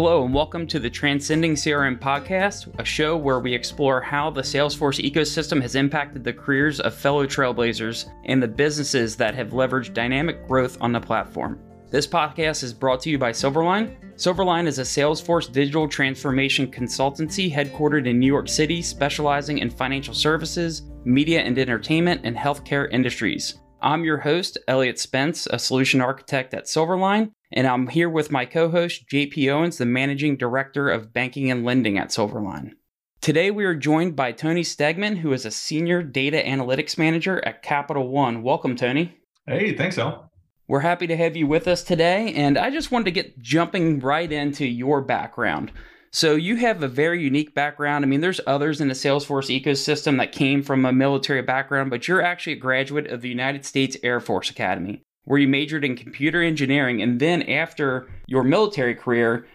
Hello, 0.00 0.24
and 0.24 0.32
welcome 0.32 0.64
to 0.68 0.78
the 0.78 0.88
Transcending 0.88 1.56
CRM 1.56 1.98
podcast, 1.98 2.72
a 2.78 2.84
show 2.84 3.16
where 3.16 3.40
we 3.40 3.52
explore 3.52 4.00
how 4.00 4.30
the 4.30 4.42
Salesforce 4.42 5.04
ecosystem 5.04 5.60
has 5.60 5.74
impacted 5.74 6.22
the 6.22 6.32
careers 6.32 6.78
of 6.78 6.94
fellow 6.94 7.26
trailblazers 7.26 8.08
and 8.24 8.40
the 8.40 8.46
businesses 8.46 9.16
that 9.16 9.34
have 9.34 9.48
leveraged 9.48 9.94
dynamic 9.94 10.46
growth 10.46 10.78
on 10.80 10.92
the 10.92 11.00
platform. 11.00 11.58
This 11.90 12.06
podcast 12.06 12.62
is 12.62 12.72
brought 12.72 13.00
to 13.00 13.10
you 13.10 13.18
by 13.18 13.32
Silverline. 13.32 13.96
Silverline 14.14 14.68
is 14.68 14.78
a 14.78 14.82
Salesforce 14.82 15.50
digital 15.50 15.88
transformation 15.88 16.70
consultancy 16.70 17.52
headquartered 17.52 18.06
in 18.06 18.20
New 18.20 18.28
York 18.28 18.48
City, 18.48 18.80
specializing 18.80 19.58
in 19.58 19.68
financial 19.68 20.14
services, 20.14 20.82
media 21.04 21.40
and 21.40 21.58
entertainment, 21.58 22.20
and 22.22 22.36
healthcare 22.36 22.88
industries. 22.92 23.58
I'm 23.82 24.04
your 24.04 24.18
host, 24.18 24.58
Elliot 24.68 25.00
Spence, 25.00 25.48
a 25.48 25.58
solution 25.58 26.00
architect 26.00 26.54
at 26.54 26.66
Silverline, 26.66 27.32
and 27.50 27.66
I'm 27.66 27.88
here 27.88 28.10
with 28.10 28.30
my 28.30 28.44
co 28.44 28.70
host, 28.70 29.08
JP 29.10 29.50
Owens, 29.52 29.78
the 29.78 29.86
managing 29.86 30.36
director 30.36 30.88
of 30.88 31.12
banking 31.12 31.50
and 31.50 31.64
lending 31.64 31.98
at 31.98 32.08
Silverline. 32.08 32.72
Today, 33.20 33.50
we 33.50 33.64
are 33.64 33.74
joined 33.74 34.14
by 34.14 34.32
Tony 34.32 34.62
Stegman, 34.62 35.18
who 35.18 35.32
is 35.32 35.44
a 35.44 35.50
senior 35.50 36.02
data 36.02 36.42
analytics 36.44 36.96
manager 36.96 37.44
at 37.44 37.62
Capital 37.62 38.08
One. 38.08 38.42
Welcome, 38.42 38.76
Tony. 38.76 39.18
Hey, 39.46 39.74
thanks, 39.76 39.98
Al. 39.98 40.30
We're 40.68 40.80
happy 40.80 41.06
to 41.06 41.16
have 41.16 41.36
you 41.36 41.46
with 41.46 41.66
us 41.66 41.82
today, 41.82 42.32
and 42.34 42.58
I 42.58 42.70
just 42.70 42.90
wanted 42.90 43.06
to 43.06 43.10
get 43.10 43.38
jumping 43.38 44.00
right 44.00 44.30
into 44.30 44.66
your 44.66 45.00
background. 45.00 45.72
So, 46.12 46.36
you 46.36 46.56
have 46.56 46.82
a 46.82 46.88
very 46.88 47.22
unique 47.22 47.54
background. 47.54 48.04
I 48.04 48.08
mean, 48.08 48.20
there's 48.20 48.40
others 48.46 48.80
in 48.80 48.88
the 48.88 48.94
Salesforce 48.94 49.62
ecosystem 49.62 50.18
that 50.18 50.32
came 50.32 50.62
from 50.62 50.84
a 50.84 50.92
military 50.92 51.42
background, 51.42 51.90
but 51.90 52.06
you're 52.06 52.22
actually 52.22 52.52
a 52.54 52.56
graduate 52.56 53.08
of 53.08 53.20
the 53.20 53.28
United 53.28 53.64
States 53.64 53.96
Air 54.02 54.20
Force 54.20 54.48
Academy, 54.48 55.02
where 55.28 55.38
you 55.38 55.46
majored 55.46 55.84
in 55.84 55.94
computer 55.94 56.42
engineering. 56.42 57.02
And 57.02 57.20
then, 57.20 57.42
after 57.42 58.08
your 58.26 58.42
military 58.42 58.94
career, 58.94 59.46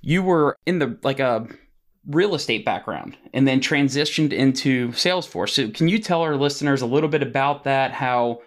you 0.00 0.20
were 0.20 0.56
in 0.66 0.80
the 0.80 0.98
like 1.04 1.20
a 1.20 1.46
real 2.08 2.34
estate 2.34 2.64
background 2.64 3.16
and 3.32 3.46
then 3.46 3.60
transitioned 3.60 4.32
into 4.32 4.88
Salesforce. 4.88 5.50
So, 5.50 5.70
can 5.70 5.86
you 5.86 6.00
tell 6.00 6.22
our 6.22 6.34
listeners 6.34 6.82
a 6.82 6.86
little 6.86 7.08
bit 7.08 7.22
about 7.22 7.62
that? 7.64 7.92
How 7.92 8.42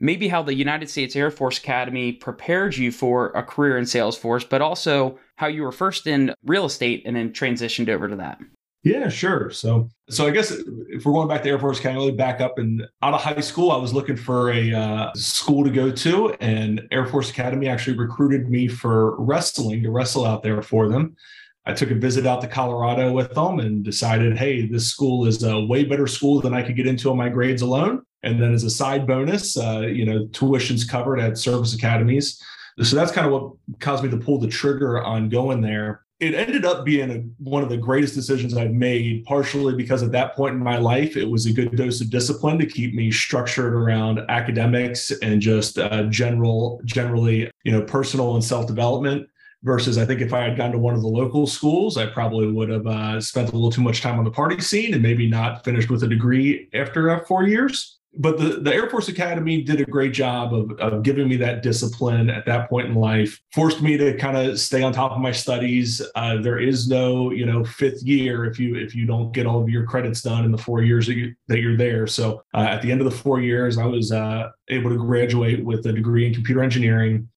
maybe 0.00 0.28
how 0.28 0.42
the 0.42 0.54
United 0.54 0.88
States 0.88 1.14
Air 1.14 1.30
Force 1.30 1.58
Academy 1.58 2.12
prepared 2.12 2.74
you 2.74 2.90
for 2.90 3.26
a 3.32 3.42
career 3.42 3.76
in 3.76 3.84
Salesforce, 3.84 4.48
but 4.48 4.62
also 4.62 5.18
how 5.36 5.46
you 5.46 5.62
were 5.62 5.72
first 5.72 6.06
in 6.06 6.34
real 6.42 6.64
estate 6.64 7.02
and 7.04 7.16
then 7.16 7.32
transitioned 7.32 7.90
over 7.90 8.08
to 8.08 8.16
that. 8.16 8.38
Yeah, 8.84 9.08
sure. 9.08 9.50
So, 9.50 9.88
so 10.10 10.26
I 10.26 10.30
guess 10.30 10.50
if 10.50 11.06
we're 11.06 11.14
going 11.14 11.26
back 11.26 11.42
to 11.42 11.48
Air 11.48 11.58
Force 11.58 11.80
Academy, 11.80 12.10
back 12.10 12.42
up 12.42 12.58
and 12.58 12.82
out 13.02 13.14
of 13.14 13.22
high 13.22 13.40
school, 13.40 13.72
I 13.72 13.78
was 13.78 13.94
looking 13.94 14.16
for 14.16 14.52
a 14.52 14.74
uh, 14.74 15.12
school 15.14 15.64
to 15.64 15.70
go 15.70 15.90
to, 15.90 16.34
and 16.34 16.86
Air 16.92 17.06
Force 17.06 17.30
Academy 17.30 17.66
actually 17.66 17.96
recruited 17.96 18.50
me 18.50 18.68
for 18.68 19.18
wrestling 19.18 19.82
to 19.82 19.90
wrestle 19.90 20.26
out 20.26 20.42
there 20.42 20.60
for 20.60 20.88
them. 20.90 21.16
I 21.64 21.72
took 21.72 21.90
a 21.90 21.94
visit 21.94 22.26
out 22.26 22.42
to 22.42 22.46
Colorado 22.46 23.10
with 23.10 23.32
them 23.32 23.58
and 23.58 23.82
decided, 23.82 24.36
hey, 24.36 24.66
this 24.66 24.86
school 24.86 25.26
is 25.26 25.42
a 25.42 25.64
way 25.64 25.84
better 25.84 26.06
school 26.06 26.42
than 26.42 26.52
I 26.52 26.62
could 26.62 26.76
get 26.76 26.86
into 26.86 27.10
on 27.10 27.16
my 27.16 27.30
grades 27.30 27.62
alone. 27.62 28.02
And 28.22 28.40
then 28.40 28.52
as 28.52 28.64
a 28.64 28.70
side 28.70 29.06
bonus, 29.06 29.56
uh, 29.56 29.80
you 29.80 30.04
know, 30.04 30.26
tuition's 30.26 30.84
covered 30.84 31.20
at 31.20 31.38
service 31.38 31.74
academies. 31.74 32.38
So 32.82 32.96
that's 32.96 33.12
kind 33.12 33.26
of 33.26 33.32
what 33.32 33.52
caused 33.80 34.04
me 34.04 34.10
to 34.10 34.18
pull 34.18 34.38
the 34.38 34.48
trigger 34.48 35.02
on 35.02 35.30
going 35.30 35.62
there. 35.62 36.03
It 36.20 36.34
ended 36.34 36.64
up 36.64 36.84
being 36.84 37.10
a, 37.10 37.24
one 37.42 37.62
of 37.62 37.68
the 37.68 37.76
greatest 37.76 38.14
decisions 38.14 38.56
I've 38.56 38.72
made, 38.72 39.24
partially 39.24 39.74
because 39.74 40.02
at 40.02 40.12
that 40.12 40.34
point 40.36 40.54
in 40.54 40.62
my 40.62 40.78
life, 40.78 41.16
it 41.16 41.28
was 41.28 41.46
a 41.46 41.52
good 41.52 41.76
dose 41.76 42.00
of 42.00 42.10
discipline 42.10 42.58
to 42.58 42.66
keep 42.66 42.94
me 42.94 43.10
structured 43.10 43.74
around 43.74 44.20
academics 44.28 45.10
and 45.22 45.40
just 45.40 45.78
uh, 45.78 46.04
general, 46.04 46.80
generally, 46.84 47.50
you 47.64 47.72
know, 47.72 47.82
personal 47.82 48.34
and 48.34 48.44
self 48.44 48.66
development 48.66 49.28
versus 49.64 49.98
I 49.98 50.04
think 50.04 50.20
if 50.20 50.32
I 50.32 50.42
had 50.42 50.56
gone 50.56 50.72
to 50.72 50.78
one 50.78 50.94
of 50.94 51.00
the 51.00 51.08
local 51.08 51.46
schools, 51.46 51.96
I 51.96 52.06
probably 52.06 52.50
would 52.52 52.68
have 52.68 52.86
uh, 52.86 53.20
spent 53.20 53.48
a 53.48 53.52
little 53.52 53.72
too 53.72 53.82
much 53.82 54.00
time 54.00 54.18
on 54.18 54.24
the 54.24 54.30
party 54.30 54.60
scene 54.60 54.94
and 54.94 55.02
maybe 55.02 55.28
not 55.28 55.64
finished 55.64 55.90
with 55.90 56.04
a 56.04 56.08
degree 56.08 56.68
after 56.74 57.10
uh, 57.10 57.24
four 57.24 57.44
years 57.44 57.98
but 58.16 58.38
the, 58.38 58.60
the 58.60 58.72
Air 58.72 58.88
Force 58.88 59.08
Academy 59.08 59.62
did 59.62 59.80
a 59.80 59.84
great 59.84 60.12
job 60.12 60.54
of, 60.54 60.72
of 60.78 61.02
giving 61.02 61.28
me 61.28 61.36
that 61.36 61.62
discipline 61.62 62.30
at 62.30 62.46
that 62.46 62.68
point 62.68 62.88
in 62.88 62.94
life, 62.94 63.40
forced 63.52 63.82
me 63.82 63.96
to 63.96 64.16
kind 64.16 64.36
of 64.36 64.58
stay 64.60 64.82
on 64.82 64.92
top 64.92 65.12
of 65.12 65.18
my 65.18 65.32
studies. 65.32 66.00
Uh, 66.14 66.40
there 66.40 66.58
is 66.58 66.88
no, 66.88 67.32
you 67.32 67.44
know, 67.44 67.64
fifth 67.64 68.02
year 68.02 68.44
if 68.44 68.58
you 68.58 68.76
if 68.76 68.94
you 68.94 69.06
don't 69.06 69.32
get 69.32 69.46
all 69.46 69.60
of 69.60 69.68
your 69.68 69.84
credits 69.84 70.22
done 70.22 70.44
in 70.44 70.52
the 70.52 70.58
four 70.58 70.82
years 70.82 71.06
that, 71.06 71.14
you, 71.14 71.34
that 71.48 71.60
you're 71.60 71.76
there. 71.76 72.06
So 72.06 72.42
uh, 72.54 72.66
at 72.68 72.82
the 72.82 72.92
end 72.92 73.00
of 73.00 73.04
the 73.04 73.16
four 73.16 73.40
years, 73.40 73.78
I 73.78 73.86
was 73.86 74.12
uh, 74.12 74.50
able 74.68 74.90
to 74.90 74.96
graduate 74.96 75.64
with 75.64 75.86
a 75.86 75.92
degree 75.92 76.26
in 76.26 76.34
computer 76.34 76.62
engineering. 76.62 77.28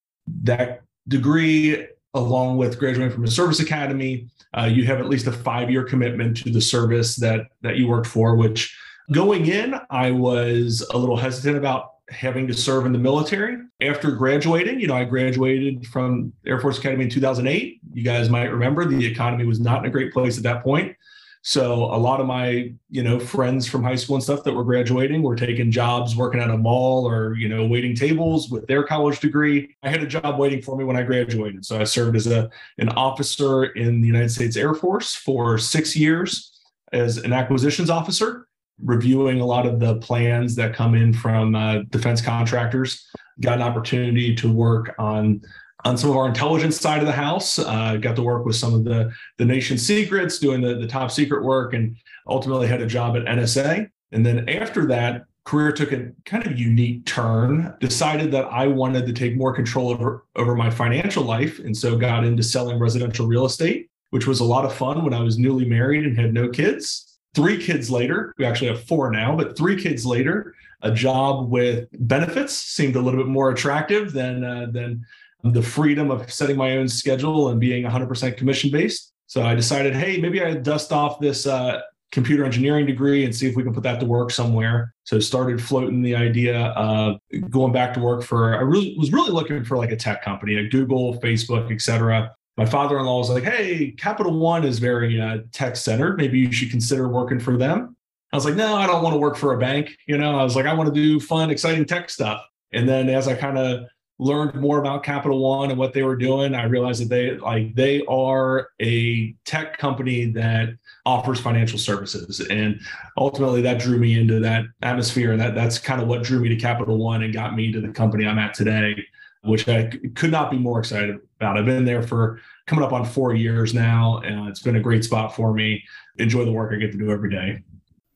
That 0.44 0.84
degree, 1.08 1.88
along 2.14 2.58
with 2.58 2.78
graduating 2.78 3.14
from 3.14 3.24
a 3.24 3.32
service 3.32 3.60
academy, 3.60 4.28
uh, 4.58 4.66
you 4.66 4.86
have 4.86 5.00
at 5.00 5.10
least 5.10 5.28
a 5.28 5.32
five 5.32 5.72
year 5.72 5.84
commitment 5.84 6.38
to 6.38 6.52
the 6.52 6.62
service 6.62 7.16
that 7.16 7.48
that 7.62 7.78
you 7.78 7.88
worked 7.88 8.08
for, 8.08 8.36
which 8.36 8.76
Going 9.12 9.46
in, 9.48 9.74
I 9.90 10.12
was 10.12 10.86
a 10.92 10.98
little 10.98 11.16
hesitant 11.16 11.56
about 11.56 11.92
having 12.10 12.46
to 12.48 12.54
serve 12.54 12.86
in 12.86 12.92
the 12.92 13.00
military. 13.00 13.58
After 13.82 14.12
graduating, 14.12 14.82
you 14.82 14.88
know, 14.88 14.96
I 14.96 15.06
graduated 15.06 15.88
from 15.88 16.34
Air 16.46 16.60
Force 16.60 16.78
Academy 16.78 17.06
in 17.06 17.10
2008. 17.10 17.80
You 17.94 18.04
guys 18.04 18.30
might 18.30 18.52
remember 18.52 18.84
the 18.84 19.06
economy 19.06 19.46
was 19.46 19.62
not 19.62 19.80
in 19.80 19.86
a 19.86 19.90
great 19.90 20.12
place 20.12 20.36
at 20.36 20.44
that 20.44 20.62
point. 20.62 20.94
So 21.42 21.86
a 21.86 21.96
lot 21.96 22.20
of 22.20 22.28
my, 22.28 22.74
you 22.90 23.02
know, 23.02 23.18
friends 23.18 23.66
from 23.66 23.82
high 23.82 23.96
school 23.96 24.16
and 24.16 24.24
stuff 24.24 24.44
that 24.44 24.54
were 24.54 24.66
graduating 24.66 25.22
were 25.22 25.38
taking 25.38 25.72
jobs 25.72 26.18
working 26.18 26.42
at 26.42 26.50
a 26.50 26.58
mall 26.58 27.08
or, 27.08 27.34
you 27.36 27.48
know, 27.48 27.66
waiting 27.66 27.96
tables 27.96 28.50
with 28.50 28.68
their 28.68 28.84
college 28.84 29.22
degree. 29.22 29.74
I 29.84 29.90
had 29.90 30.04
a 30.04 30.08
job 30.08 30.38
waiting 30.38 30.62
for 30.62 30.76
me 30.76 30.84
when 30.84 30.98
I 30.98 31.04
graduated. 31.04 31.66
So 31.66 31.80
I 31.80 31.86
served 31.86 32.18
as 32.18 32.28
a 32.28 32.50
an 32.78 32.90
officer 32.90 33.66
in 33.66 34.02
the 34.02 34.08
United 34.08 34.32
States 34.32 34.58
Air 34.58 34.74
Force 34.74 35.16
for 35.16 35.58
6 35.58 35.96
years 35.96 36.60
as 36.92 37.18
an 37.20 37.32
acquisitions 37.32 37.90
officer 37.90 38.48
reviewing 38.84 39.40
a 39.40 39.46
lot 39.46 39.66
of 39.66 39.80
the 39.80 39.96
plans 39.96 40.56
that 40.56 40.74
come 40.74 40.96
in 40.96 41.14
from 41.14 41.56
uh, 41.56 41.80
defense 41.90 42.22
contractors. 42.22 43.08
Got 43.42 43.56
an 43.56 43.64
opportunity 43.64 44.36
to 44.36 44.52
work 44.52 44.96
on 44.98 45.42
on 45.86 45.98
some 45.98 46.10
of 46.10 46.18
our 46.18 46.28
intelligence 46.28 46.80
side 46.80 47.00
of 47.00 47.06
the 47.06 47.12
house. 47.12 47.60
Uh, 47.60 47.98
got 47.98 48.16
to 48.16 48.24
work 48.24 48.46
with 48.46 48.56
some 48.56 48.74
of 48.74 48.84
the 48.84 49.12
the 49.38 49.46
nation's 49.46 49.86
secrets, 49.86 50.40
doing 50.40 50.62
the, 50.62 50.76
the 50.76 50.88
top 50.88 51.12
secret 51.12 51.44
work, 51.44 51.74
and 51.74 51.96
ultimately 52.28 52.68
had 52.68 52.82
a 52.82 52.88
job 52.88 53.16
at 53.16 53.26
NSA. 53.26 53.90
And 54.12 54.26
then 54.26 54.48
after 54.50 54.86
that, 54.88 55.26
career 55.44 55.72
took 55.72 55.92
a 55.92 56.12
kind 56.26 56.46
of 56.46 56.58
unique 56.58 57.06
turn. 57.06 57.76
Decided 57.80 58.32
that 58.32 58.46
I 58.46 58.68
wanted 58.68 59.06
to 59.06 59.14
take 59.14 59.36
more 59.36 59.54
control 59.54 59.90
over 59.90 60.26
over 60.36 60.56
my 60.56 60.70
financial 60.70 61.24
life, 61.24 61.60
and 61.60 61.76
so 61.76 61.96
got 61.96 62.24
into 62.24 62.44
selling 62.44 62.80
residential 62.80 63.28
real 63.28 63.46
estate, 63.46 63.90
which 64.10 64.26
was 64.26 64.40
a 64.40 64.46
lot 64.46 64.66
of 64.66 64.74
fun 64.74 65.04
when 65.04 65.14
I 65.14 65.22
was 65.22 65.38
newly 65.38 65.66
married 65.66 66.06
and 66.06 66.18
had 66.18 66.34
no 66.34 66.50
kids 66.50 67.17
three 67.38 67.64
kids 67.64 67.92
later, 67.92 68.34
we 68.40 68.46
actually 68.46 68.68
have 68.68 68.84
four 68.86 69.12
now, 69.12 69.36
but 69.36 69.56
three 69.56 69.80
kids 69.80 70.08
later, 70.08 70.56
a 70.82 70.92
job 70.92 71.52
with 71.52 71.88
benefits 72.00 72.54
seemed 72.54 72.96
a 72.96 73.00
little 73.00 73.20
bit 73.20 73.30
more 73.30 73.52
attractive 73.52 74.12
than 74.12 74.44
uh, 74.44 74.66
than 74.72 75.06
the 75.44 75.62
freedom 75.62 76.10
of 76.10 76.32
setting 76.34 76.58
my 76.58 76.78
own 76.78 76.88
schedule 76.88 77.50
and 77.50 77.60
being 77.60 77.84
100% 77.84 78.38
commission 78.38 78.72
based. 78.72 79.14
So 79.28 79.44
I 79.44 79.54
decided, 79.54 79.96
hey, 79.96 80.18
maybe 80.18 80.44
I 80.44 80.56
dust 80.56 80.92
off 80.92 81.20
this 81.20 81.46
uh, 81.46 81.82
computer 82.12 82.44
engineering 82.44 82.88
degree 82.88 83.24
and 83.24 83.34
see 83.36 83.48
if 83.48 83.56
we 83.56 83.62
can 83.62 83.72
put 83.72 83.84
that 83.84 84.00
to 84.00 84.08
work 84.08 84.32
somewhere. 84.32 84.96
So 85.04 85.20
started 85.20 85.62
floating 85.62 86.02
the 86.02 86.16
idea 86.16 86.70
of 86.70 87.18
going 87.52 87.72
back 87.72 87.94
to 87.94 88.00
work 88.00 88.24
for. 88.24 88.56
I 88.58 88.62
really 88.62 88.96
was 88.98 89.14
really 89.14 89.32
looking 89.32 89.64
for 89.64 89.78
like 89.78 89.92
a 89.92 89.96
tech 89.96 90.24
company, 90.24 90.56
like 90.56 90.72
Google, 90.72 91.20
Facebook, 91.22 91.72
et 91.72 91.82
cetera 91.82 92.32
my 92.58 92.66
father-in-law 92.66 93.20
was 93.20 93.30
like, 93.30 93.44
"Hey, 93.44 93.92
Capital 93.92 94.38
One 94.38 94.64
is 94.64 94.80
very 94.80 95.22
uh, 95.22 95.40
tech-centered. 95.52 96.18
Maybe 96.18 96.40
you 96.40 96.52
should 96.52 96.72
consider 96.72 97.08
working 97.08 97.40
for 97.40 97.56
them." 97.56 97.96
I 98.34 98.36
was 98.36 98.46
like, 98.46 98.56
"No, 98.56 98.76
I 98.76 98.88
don't 98.88 99.04
want 99.04 99.14
to 99.14 99.20
work 99.20 99.38
for 99.38 99.54
a 99.54 99.58
bank." 99.58 99.96
You 100.08 100.18
know, 100.18 100.38
I 100.38 100.44
was 100.44 100.56
like, 100.56 100.66
"I 100.66 100.74
want 100.74 100.94
to 100.94 100.96
do 100.96 101.20
fun, 101.20 101.52
exciting 101.52 101.86
tech 101.86 102.10
stuff." 102.10 102.42
And 102.74 102.90
then 102.90 103.10
as 103.10 103.28
I 103.28 103.36
kind 103.36 103.58
of 103.58 103.86
learned 104.20 104.56
more 104.56 104.80
about 104.80 105.04
Capital 105.04 105.40
One 105.40 105.70
and 105.70 105.78
what 105.78 105.94
they 105.94 106.02
were 106.02 106.16
doing, 106.16 106.56
I 106.56 106.64
realized 106.64 107.04
that 107.04 107.10
they 107.10 107.38
like 107.38 107.76
they 107.76 108.04
are 108.08 108.70
a 108.82 109.36
tech 109.46 109.78
company 109.78 110.26
that 110.32 110.70
offers 111.06 111.40
financial 111.40 111.78
services, 111.78 112.40
and 112.50 112.82
ultimately 113.18 113.62
that 113.62 113.80
drew 113.80 114.00
me 114.00 114.20
into 114.20 114.40
that 114.40 114.66
atmosphere, 114.82 115.32
and 115.32 115.40
that 115.40 115.54
that's 115.54 115.78
kind 115.78 116.02
of 116.02 116.08
what 116.08 116.24
drew 116.24 116.40
me 116.40 116.50
to 116.50 116.56
Capital 116.56 116.98
One 116.98 117.22
and 117.22 117.32
got 117.32 117.56
me 117.56 117.72
to 117.72 117.80
the 117.80 117.90
company 117.90 118.26
I'm 118.26 118.40
at 118.40 118.56
today 118.56 118.96
which 119.44 119.68
I 119.68 119.92
could 120.16 120.32
not 120.32 120.52
be 120.52 120.58
more 120.58 120.80
excited 120.80 121.18
about. 121.40 121.58
I've 121.58 121.66
been 121.66 121.86
there 121.86 122.02
for 122.02 122.40
coming 122.66 122.84
up 122.84 122.94
on 122.94 123.06
four 123.06 123.34
years 123.36 123.74
now, 123.74 124.20
and 124.20 124.48
it's 124.48 124.62
been 124.62 124.76
a 124.76 124.82
great 124.82 125.04
spot 125.04 125.36
for 125.36 125.54
me. 125.54 125.84
Enjoy 126.18 126.46
the 126.46 126.52
work 126.52 126.74
I 126.74 126.78
get 126.78 126.92
to 126.92 126.98
do 126.98 127.12
every 127.12 127.30
day. 127.30 127.64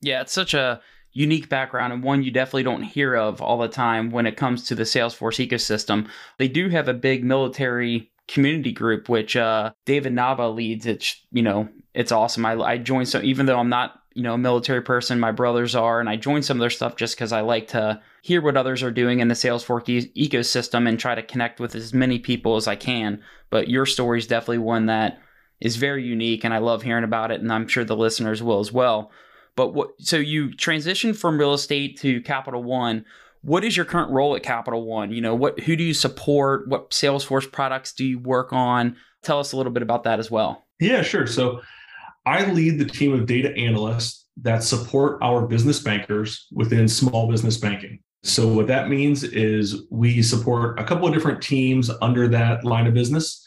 Yeah, 0.00 0.20
it's 0.20 0.32
such 0.32 0.54
a 0.54 0.80
unique 1.12 1.48
background 1.48 1.92
and 1.92 2.02
one 2.02 2.22
you 2.22 2.30
definitely 2.30 2.62
don't 2.62 2.82
hear 2.82 3.14
of 3.14 3.40
all 3.42 3.58
the 3.58 3.68
time 3.68 4.10
when 4.10 4.26
it 4.26 4.36
comes 4.36 4.64
to 4.64 4.74
the 4.74 4.82
Salesforce 4.82 5.46
ecosystem. 5.46 6.08
They 6.38 6.48
do 6.48 6.68
have 6.70 6.88
a 6.88 6.94
big 6.94 7.22
military 7.22 8.10
community 8.28 8.72
group, 8.72 9.08
which 9.08 9.36
uh, 9.36 9.72
David 9.84 10.14
Nava 10.14 10.54
leads. 10.54 10.86
It's 10.86 11.22
you 11.30 11.42
know 11.42 11.68
it's 11.94 12.12
awesome. 12.12 12.46
I, 12.46 12.54
I 12.54 12.78
joined 12.78 13.08
so 13.08 13.20
even 13.20 13.46
though 13.46 13.58
I'm 13.58 13.68
not 13.68 14.01
you 14.14 14.22
know 14.22 14.34
a 14.34 14.38
military 14.38 14.82
person, 14.82 15.20
my 15.20 15.32
brothers 15.32 15.74
are, 15.74 16.00
and 16.00 16.08
I 16.08 16.16
joined 16.16 16.44
some 16.44 16.56
of 16.56 16.60
their 16.60 16.70
stuff 16.70 16.96
just 16.96 17.14
because 17.16 17.32
I 17.32 17.40
like 17.40 17.68
to 17.68 18.00
hear 18.22 18.40
what 18.40 18.56
others 18.56 18.82
are 18.82 18.90
doing 18.90 19.20
in 19.20 19.28
the 19.28 19.34
Salesforce 19.34 19.88
e- 19.88 20.28
ecosystem 20.28 20.88
and 20.88 20.98
try 20.98 21.14
to 21.14 21.22
connect 21.22 21.60
with 21.60 21.74
as 21.74 21.92
many 21.92 22.18
people 22.18 22.56
as 22.56 22.66
I 22.68 22.76
can. 22.76 23.22
But 23.50 23.68
your 23.68 23.86
story 23.86 24.18
is 24.18 24.26
definitely 24.26 24.58
one 24.58 24.86
that 24.86 25.20
is 25.60 25.76
very 25.76 26.04
unique, 26.04 26.44
and 26.44 26.52
I 26.52 26.58
love 26.58 26.82
hearing 26.82 27.04
about 27.04 27.30
it, 27.30 27.40
and 27.40 27.52
I'm 27.52 27.68
sure 27.68 27.84
the 27.84 27.96
listeners 27.96 28.42
will 28.42 28.60
as 28.60 28.72
well. 28.72 29.10
But 29.56 29.74
what? 29.74 29.90
So 29.98 30.16
you 30.16 30.48
transitioned 30.48 31.16
from 31.16 31.38
real 31.38 31.54
estate 31.54 31.98
to 32.00 32.20
Capital 32.22 32.62
One. 32.62 33.04
What 33.42 33.64
is 33.64 33.76
your 33.76 33.86
current 33.86 34.10
role 34.10 34.36
at 34.36 34.42
Capital 34.42 34.84
One? 34.86 35.10
You 35.12 35.20
know, 35.20 35.34
what 35.34 35.60
who 35.60 35.76
do 35.76 35.84
you 35.84 35.94
support? 35.94 36.68
What 36.68 36.90
Salesforce 36.90 37.50
products 37.50 37.92
do 37.92 38.04
you 38.04 38.18
work 38.18 38.52
on? 38.52 38.96
Tell 39.22 39.38
us 39.38 39.52
a 39.52 39.56
little 39.56 39.72
bit 39.72 39.82
about 39.82 40.04
that 40.04 40.18
as 40.18 40.30
well. 40.30 40.64
Yeah, 40.80 41.02
sure. 41.02 41.26
So 41.26 41.60
I 42.24 42.50
lead 42.50 42.78
the 42.78 42.84
team 42.84 43.12
of 43.12 43.26
data 43.26 43.54
analysts 43.56 44.26
that 44.40 44.62
support 44.62 45.18
our 45.22 45.46
business 45.46 45.80
bankers 45.80 46.46
within 46.52 46.88
small 46.88 47.28
business 47.30 47.56
banking. 47.56 47.98
So, 48.22 48.46
what 48.46 48.68
that 48.68 48.88
means 48.88 49.24
is 49.24 49.82
we 49.90 50.22
support 50.22 50.78
a 50.78 50.84
couple 50.84 51.08
of 51.08 51.14
different 51.14 51.42
teams 51.42 51.90
under 52.00 52.28
that 52.28 52.64
line 52.64 52.86
of 52.86 52.94
business. 52.94 53.44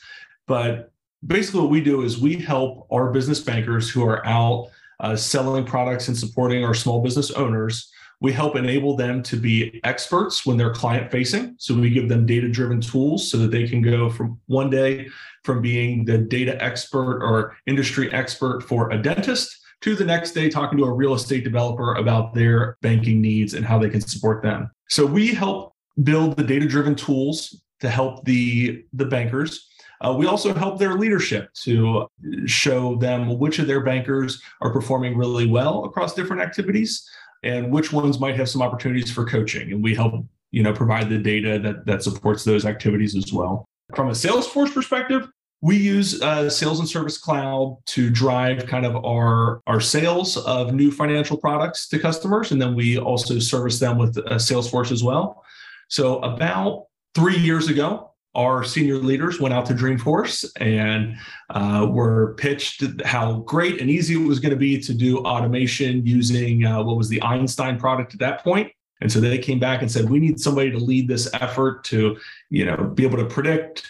But 0.47 0.91
basically, 1.25 1.61
what 1.61 1.69
we 1.69 1.81
do 1.81 2.01
is 2.01 2.19
we 2.19 2.35
help 2.35 2.87
our 2.91 3.11
business 3.11 3.39
bankers 3.39 3.89
who 3.89 4.05
are 4.05 4.25
out 4.25 4.67
uh, 4.99 5.15
selling 5.15 5.65
products 5.65 6.07
and 6.09 6.17
supporting 6.17 6.63
our 6.63 6.73
small 6.73 7.01
business 7.01 7.31
owners. 7.31 7.89
We 8.25 8.33
help 8.33 8.55
enable 8.55 8.95
them 8.95 9.21
to 9.21 9.37
be 9.37 9.79
experts 9.83 10.47
when 10.47 10.57
they're 10.57 10.73
client 10.73 11.11
facing. 11.11 11.53
So, 11.59 11.75
we 11.75 11.91
give 11.91 12.09
them 12.09 12.25
data 12.25 12.49
driven 12.49 12.81
tools 12.81 13.29
so 13.29 13.37
that 13.37 13.51
they 13.51 13.67
can 13.67 13.83
go 13.83 14.09
from 14.09 14.39
one 14.47 14.71
day 14.71 15.09
from 15.43 15.61
being 15.61 16.05
the 16.05 16.17
data 16.17 16.59
expert 16.59 17.21
or 17.21 17.55
industry 17.67 18.11
expert 18.13 18.63
for 18.63 18.89
a 18.89 18.97
dentist 18.99 19.55
to 19.81 19.93
the 19.93 20.03
next 20.03 20.31
day 20.31 20.49
talking 20.49 20.75
to 20.79 20.85
a 20.85 20.91
real 20.91 21.13
estate 21.13 21.43
developer 21.43 21.93
about 21.93 22.33
their 22.33 22.77
banking 22.81 23.21
needs 23.21 23.53
and 23.53 23.63
how 23.63 23.77
they 23.77 23.91
can 23.91 24.01
support 24.01 24.41
them. 24.41 24.71
So 24.89 25.05
we 25.05 25.27
help 25.27 25.75
build 26.01 26.35
the 26.35 26.43
data 26.43 26.67
driven 26.67 26.95
tools 26.95 27.61
to 27.81 27.91
help 27.91 28.25
the, 28.25 28.83
the 28.93 29.05
bankers. 29.05 29.69
Uh, 30.01 30.15
we 30.17 30.25
also 30.25 30.51
help 30.51 30.79
their 30.79 30.95
leadership 30.95 31.53
to 31.53 32.07
show 32.47 32.95
them 32.95 33.37
which 33.37 33.59
of 33.59 33.67
their 33.67 33.81
bankers 33.81 34.41
are 34.61 34.73
performing 34.73 35.15
really 35.15 35.45
well 35.45 35.85
across 35.85 36.15
different 36.15 36.41
activities 36.41 37.07
and 37.45 37.71
which 37.71 37.93
ones 37.93 38.19
might 38.19 38.35
have 38.35 38.49
some 38.49 38.61
opportunities 38.61 39.11
for 39.11 39.25
coaching. 39.25 39.71
And 39.71 39.83
we 39.83 39.95
help 39.95 40.25
you 40.51 40.63
know 40.63 40.73
provide 40.73 41.09
the 41.09 41.17
data 41.17 41.59
that 41.59 41.85
that 41.85 42.03
supports 42.03 42.43
those 42.43 42.65
activities 42.65 43.15
as 43.15 43.31
well. 43.31 43.65
From 43.95 44.09
a 44.09 44.13
Salesforce 44.13 44.73
perspective, 44.73 45.29
we 45.61 45.77
use 45.77 46.21
uh, 46.21 46.49
Sales 46.49 46.79
and 46.79 46.87
Service 46.87 47.17
Cloud 47.17 47.77
to 47.87 48.09
drive 48.09 48.67
kind 48.67 48.85
of 48.85 49.03
our, 49.03 49.61
our 49.67 49.79
sales 49.79 50.37
of 50.37 50.73
new 50.73 50.91
financial 50.91 51.37
products 51.37 51.87
to 51.89 51.99
customers. 51.99 52.51
And 52.51 52.61
then 52.61 52.75
we 52.75 52.99
also 52.99 53.39
service 53.39 53.79
them 53.79 53.97
with 53.97 54.17
uh, 54.17 54.35
Salesforce 54.35 54.91
as 54.91 55.03
well. 55.03 55.43
So, 55.87 56.19
about 56.19 56.85
three 57.13 57.37
years 57.37 57.67
ago, 57.67 58.11
our 58.35 58.63
senior 58.63 58.97
leaders 58.97 59.39
went 59.39 59.53
out 59.53 59.65
to 59.67 59.73
Dreamforce 59.73 60.45
and 60.59 61.15
uh, 61.49 61.87
were 61.89 62.35
pitched 62.35 62.83
how 63.05 63.39
great 63.41 63.81
and 63.81 63.89
easy 63.89 64.21
it 64.21 64.27
was 64.27 64.39
going 64.39 64.51
to 64.51 64.57
be 64.57 64.79
to 64.81 64.93
do 64.93 65.19
automation 65.19 66.05
using 66.05 66.65
uh, 66.65 66.83
what 66.83 66.97
was 66.97 67.09
the 67.09 67.21
Einstein 67.23 67.79
product 67.79 68.13
at 68.13 68.19
that 68.19 68.43
point. 68.43 68.71
And 69.01 69.11
so 69.11 69.19
they 69.19 69.37
came 69.37 69.59
back 69.59 69.81
and 69.81 69.91
said, 69.91 70.09
we 70.09 70.19
need 70.19 70.39
somebody 70.39 70.71
to 70.71 70.77
lead 70.77 71.07
this 71.07 71.33
effort 71.33 71.83
to, 71.85 72.17
you 72.49 72.65
know, 72.65 72.91
be 72.93 73.03
able 73.03 73.17
to 73.17 73.25
predict 73.25 73.83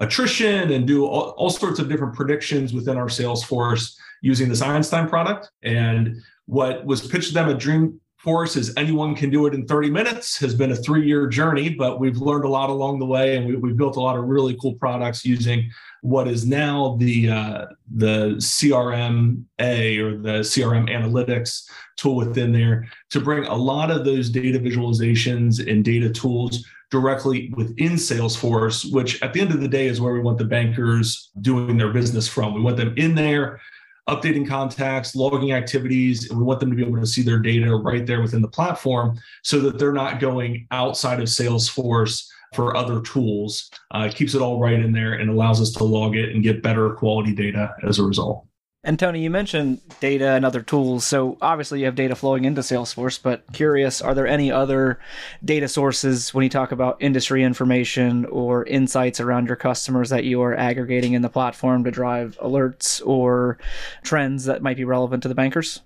attrition 0.00 0.72
and 0.72 0.86
do 0.86 1.04
all, 1.04 1.30
all 1.30 1.50
sorts 1.50 1.78
of 1.78 1.88
different 1.88 2.14
predictions 2.14 2.72
within 2.72 2.96
our 2.96 3.06
Salesforce 3.06 3.96
using 4.20 4.48
this 4.48 4.62
Einstein 4.62 5.08
product. 5.08 5.50
And 5.62 6.16
what 6.46 6.84
was 6.84 7.06
pitched 7.06 7.28
to 7.28 7.34
them 7.34 7.48
at 7.48 7.58
Dreamforce 8.24 8.56
is 8.56 8.72
anyone 8.76 9.14
can 9.14 9.30
do 9.30 9.46
it 9.46 9.54
in 9.54 9.66
30 9.66 9.90
minutes 9.90 10.38
has 10.38 10.54
been 10.54 10.72
a 10.72 10.76
three 10.76 11.06
year 11.06 11.26
journey, 11.26 11.70
but 11.70 11.98
we've 11.98 12.18
learned 12.18 12.44
a 12.44 12.48
lot 12.48 12.70
along 12.70 12.98
the 12.98 13.06
way 13.06 13.36
and 13.36 13.46
we, 13.46 13.68
have 13.68 13.76
built 13.76 13.96
a 13.96 14.00
lot 14.00 14.16
of 14.16 14.24
really 14.24 14.56
cool 14.60 14.74
products 14.74 15.24
using 15.24 15.70
what 16.02 16.28
is 16.28 16.46
now 16.46 16.96
the 16.98 17.30
uh, 17.30 17.66
the 17.94 18.34
CRM 18.36 19.44
A 19.60 19.98
or 19.98 20.16
the 20.16 20.40
CRM 20.40 20.88
analytics 20.90 21.64
tool 21.96 22.16
within 22.16 22.52
there 22.52 22.88
to 23.10 23.20
bring 23.20 23.44
a 23.44 23.54
lot 23.54 23.90
of 23.90 24.04
those 24.04 24.28
data 24.28 24.58
visualizations 24.58 25.70
and 25.70 25.84
data 25.84 26.10
tools 26.10 26.64
directly 26.90 27.50
within 27.56 27.92
Salesforce, 27.92 28.92
which 28.92 29.22
at 29.22 29.32
the 29.32 29.40
end 29.40 29.50
of 29.50 29.60
the 29.60 29.68
day 29.68 29.86
is 29.86 30.00
where 30.00 30.12
we 30.12 30.20
want 30.20 30.36
the 30.36 30.44
bankers 30.44 31.30
doing 31.40 31.78
their 31.78 31.92
business 31.92 32.28
from. 32.28 32.52
We 32.52 32.60
want 32.60 32.76
them 32.76 32.94
in 32.98 33.14
there, 33.14 33.60
updating 34.08 34.46
contacts, 34.46 35.14
logging 35.14 35.52
activities, 35.52 36.30
and 36.30 36.38
we 36.38 36.44
want 36.44 36.60
them 36.60 36.70
to 36.70 36.76
be 36.76 36.82
able 36.82 36.98
to 36.98 37.06
see 37.06 37.22
their 37.22 37.38
data 37.38 37.74
right 37.74 38.06
there 38.06 38.20
within 38.20 38.42
the 38.42 38.48
platform 38.48 39.18
so 39.42 39.60
that 39.60 39.78
they're 39.78 39.92
not 39.92 40.20
going 40.20 40.66
outside 40.70 41.20
of 41.20 41.26
Salesforce 41.26 42.26
for 42.54 42.76
other 42.76 43.00
tools. 43.00 43.70
Uh, 43.92 44.10
keeps 44.12 44.34
it 44.34 44.42
all 44.42 44.60
right 44.60 44.80
in 44.80 44.92
there 44.92 45.14
and 45.14 45.30
allows 45.30 45.60
us 45.60 45.70
to 45.72 45.84
log 45.84 46.16
it 46.16 46.30
and 46.34 46.42
get 46.42 46.62
better 46.62 46.90
quality 46.94 47.34
data 47.34 47.74
as 47.86 47.98
a 47.98 48.04
result. 48.04 48.46
And 48.84 48.98
Tony, 48.98 49.22
you 49.22 49.30
mentioned 49.30 49.80
data 50.00 50.30
and 50.30 50.44
other 50.44 50.60
tools. 50.60 51.04
So 51.04 51.38
obviously 51.40 51.78
you 51.78 51.84
have 51.84 51.94
data 51.94 52.16
flowing 52.16 52.44
into 52.44 52.62
Salesforce, 52.62 53.22
but 53.22 53.44
curious, 53.52 54.02
are 54.02 54.12
there 54.12 54.26
any 54.26 54.50
other 54.50 54.98
data 55.44 55.68
sources 55.68 56.34
when 56.34 56.42
you 56.42 56.50
talk 56.50 56.72
about 56.72 56.96
industry 56.98 57.44
information 57.44 58.24
or 58.24 58.64
insights 58.66 59.20
around 59.20 59.46
your 59.46 59.54
customers 59.54 60.10
that 60.10 60.24
you 60.24 60.42
are 60.42 60.56
aggregating 60.56 61.12
in 61.12 61.22
the 61.22 61.28
platform 61.28 61.84
to 61.84 61.92
drive 61.92 62.36
alerts 62.42 63.00
or 63.06 63.56
trends 64.02 64.46
that 64.46 64.62
might 64.62 64.76
be 64.76 64.84
relevant 64.84 65.22
to 65.22 65.28
the 65.28 65.34
bankers? 65.36 65.82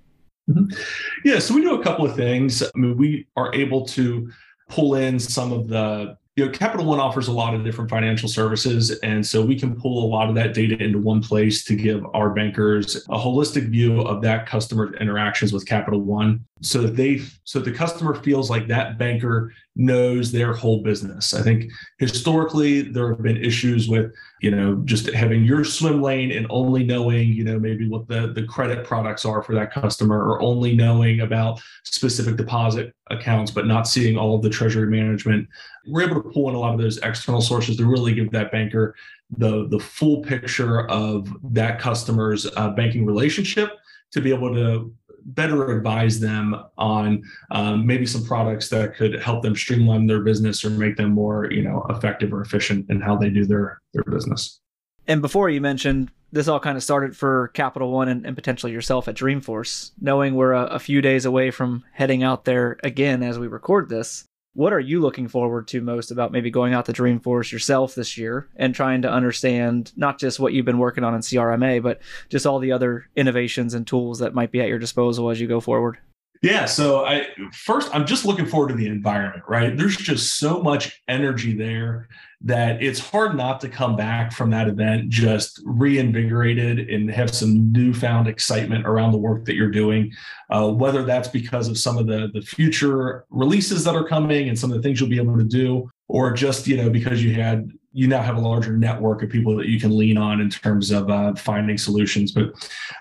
Mm-hmm. 0.48 0.74
Yeah, 1.22 1.38
so 1.38 1.54
we 1.54 1.60
do 1.60 1.78
a 1.78 1.82
couple 1.82 2.06
of 2.06 2.16
things. 2.16 2.62
I 2.62 2.70
mean, 2.76 2.96
we 2.96 3.26
are 3.36 3.54
able 3.54 3.84
to 3.88 4.30
pull 4.70 4.94
in 4.94 5.18
some 5.18 5.52
of 5.52 5.68
the 5.68 6.16
you 6.36 6.44
know, 6.44 6.50
Capital 6.50 6.84
One 6.84 7.00
offers 7.00 7.28
a 7.28 7.32
lot 7.32 7.54
of 7.54 7.64
different 7.64 7.88
financial 7.88 8.28
services. 8.28 8.90
And 8.98 9.26
so 9.26 9.42
we 9.42 9.58
can 9.58 9.74
pull 9.74 10.04
a 10.04 10.06
lot 10.06 10.28
of 10.28 10.34
that 10.34 10.52
data 10.52 10.76
into 10.82 10.98
one 10.98 11.22
place 11.22 11.64
to 11.64 11.74
give 11.74 12.04
our 12.12 12.28
bankers 12.28 12.96
a 13.08 13.16
holistic 13.16 13.70
view 13.70 14.02
of 14.02 14.20
that 14.20 14.46
customer 14.46 14.94
interactions 14.96 15.54
with 15.54 15.64
Capital 15.66 16.02
One 16.02 16.44
so 16.62 16.80
that 16.82 16.96
they 16.96 17.20
so 17.44 17.60
the 17.60 17.70
customer 17.70 18.14
feels 18.14 18.48
like 18.48 18.66
that 18.66 18.98
banker 18.98 19.52
knows 19.74 20.32
their 20.32 20.54
whole 20.54 20.82
business. 20.82 21.34
I 21.34 21.42
think 21.42 21.70
historically 21.98 22.80
there 22.80 23.10
have 23.10 23.22
been 23.22 23.36
issues 23.36 23.88
with, 23.88 24.10
you 24.40 24.50
know, 24.50 24.76
just 24.86 25.10
having 25.10 25.44
your 25.44 25.64
swim 25.64 26.00
lane 26.00 26.32
and 26.32 26.46
only 26.48 26.82
knowing, 26.82 27.28
you 27.28 27.44
know, 27.44 27.58
maybe 27.58 27.86
what 27.86 28.08
the, 28.08 28.32
the 28.32 28.44
credit 28.44 28.86
products 28.86 29.26
are 29.26 29.42
for 29.42 29.54
that 29.54 29.70
customer 29.70 30.18
or 30.18 30.40
only 30.40 30.74
knowing 30.74 31.20
about 31.20 31.60
specific 31.84 32.36
deposit 32.36 32.94
accounts, 33.10 33.50
but 33.50 33.66
not 33.66 33.86
seeing 33.86 34.16
all 34.16 34.34
of 34.34 34.42
the 34.42 34.50
treasury 34.50 34.88
management. 34.88 35.46
We're 35.86 36.10
able 36.10 36.22
to 36.22 36.30
pull 36.30 36.48
in 36.48 36.54
a 36.54 36.58
lot 36.58 36.72
of 36.72 36.80
those 36.80 36.96
external 36.98 37.42
sources 37.42 37.76
to 37.76 37.84
really 37.84 38.14
give 38.14 38.30
that 38.30 38.50
banker 38.50 38.94
the, 39.36 39.68
the 39.68 39.78
full 39.78 40.22
picture 40.22 40.88
of 40.88 41.28
that 41.52 41.78
customer's 41.80 42.46
uh, 42.56 42.70
banking 42.70 43.04
relationship 43.04 43.72
to 44.12 44.20
be 44.22 44.32
able 44.32 44.54
to 44.54 44.94
better 45.26 45.76
advise 45.76 46.20
them 46.20 46.54
on 46.78 47.22
um, 47.50 47.86
maybe 47.86 48.06
some 48.06 48.24
products 48.24 48.68
that 48.68 48.94
could 48.94 49.20
help 49.20 49.42
them 49.42 49.56
streamline 49.56 50.06
their 50.06 50.20
business 50.20 50.64
or 50.64 50.70
make 50.70 50.96
them 50.96 51.10
more 51.10 51.50
you 51.50 51.62
know 51.62 51.84
effective 51.90 52.32
or 52.32 52.40
efficient 52.40 52.88
in 52.90 53.00
how 53.00 53.16
they 53.16 53.30
do 53.30 53.44
their 53.44 53.80
their 53.92 54.04
business. 54.04 54.60
And 55.08 55.22
before 55.22 55.50
you 55.50 55.60
mentioned 55.60 56.10
this 56.32 56.48
all 56.48 56.60
kind 56.60 56.76
of 56.76 56.82
started 56.82 57.16
for 57.16 57.48
capital 57.54 57.92
one 57.92 58.08
and, 58.08 58.26
and 58.26 58.36
potentially 58.36 58.72
yourself 58.72 59.08
at 59.08 59.14
dreamforce 59.14 59.92
knowing 60.00 60.34
we're 60.34 60.52
a, 60.52 60.64
a 60.66 60.78
few 60.78 61.00
days 61.00 61.24
away 61.24 61.50
from 61.50 61.84
heading 61.92 62.22
out 62.22 62.44
there 62.44 62.78
again 62.82 63.22
as 63.22 63.38
we 63.38 63.46
record 63.46 63.88
this 63.88 64.24
what 64.56 64.72
are 64.72 64.80
you 64.80 65.00
looking 65.00 65.28
forward 65.28 65.68
to 65.68 65.82
most 65.82 66.10
about 66.10 66.32
maybe 66.32 66.50
going 66.50 66.72
out 66.72 66.86
to 66.86 66.92
Dreamforce 66.92 67.52
yourself 67.52 67.94
this 67.94 68.16
year 68.16 68.48
and 68.56 68.74
trying 68.74 69.02
to 69.02 69.10
understand 69.10 69.92
not 69.96 70.18
just 70.18 70.40
what 70.40 70.54
you've 70.54 70.64
been 70.64 70.78
working 70.78 71.04
on 71.04 71.14
in 71.14 71.20
CRMA, 71.20 71.82
but 71.82 72.00
just 72.30 72.46
all 72.46 72.58
the 72.58 72.72
other 72.72 73.06
innovations 73.16 73.74
and 73.74 73.86
tools 73.86 74.18
that 74.20 74.34
might 74.34 74.50
be 74.50 74.62
at 74.62 74.68
your 74.68 74.78
disposal 74.78 75.28
as 75.28 75.38
you 75.38 75.46
go 75.46 75.60
forward? 75.60 75.98
Yeah. 76.42 76.64
So 76.64 77.04
I 77.04 77.26
first 77.52 77.94
I'm 77.94 78.06
just 78.06 78.24
looking 78.24 78.46
forward 78.46 78.68
to 78.68 78.74
the 78.74 78.86
environment, 78.86 79.42
right? 79.46 79.76
There's 79.76 79.96
just 79.96 80.38
so 80.38 80.62
much 80.62 81.02
energy 81.08 81.54
there 81.54 82.08
that 82.46 82.80
it's 82.80 83.00
hard 83.00 83.36
not 83.36 83.60
to 83.60 83.68
come 83.68 83.96
back 83.96 84.32
from 84.32 84.50
that 84.50 84.68
event 84.68 85.08
just 85.08 85.60
reinvigorated 85.64 86.88
and 86.88 87.10
have 87.10 87.34
some 87.34 87.72
newfound 87.72 88.28
excitement 88.28 88.86
around 88.86 89.10
the 89.10 89.18
work 89.18 89.44
that 89.44 89.56
you're 89.56 89.70
doing. 89.70 90.12
Uh, 90.48 90.70
whether 90.70 91.02
that's 91.02 91.26
because 91.26 91.66
of 91.66 91.76
some 91.76 91.98
of 91.98 92.06
the 92.06 92.30
the 92.32 92.40
future 92.40 93.24
releases 93.30 93.82
that 93.82 93.96
are 93.96 94.06
coming 94.06 94.48
and 94.48 94.56
some 94.56 94.70
of 94.70 94.76
the 94.76 94.82
things 94.82 95.00
you'll 95.00 95.10
be 95.10 95.18
able 95.18 95.36
to 95.36 95.44
do, 95.44 95.90
or 96.06 96.32
just 96.32 96.68
you 96.68 96.76
know 96.76 96.88
because 96.88 97.22
you 97.22 97.34
had 97.34 97.68
you 97.96 98.06
now 98.06 98.20
have 98.20 98.36
a 98.36 98.40
larger 98.40 98.76
network 98.76 99.22
of 99.22 99.30
people 99.30 99.56
that 99.56 99.68
you 99.68 99.80
can 99.80 99.96
lean 99.96 100.18
on 100.18 100.42
in 100.42 100.50
terms 100.50 100.90
of 100.90 101.08
uh, 101.08 101.34
finding 101.34 101.78
solutions. 101.78 102.30
But 102.30 102.52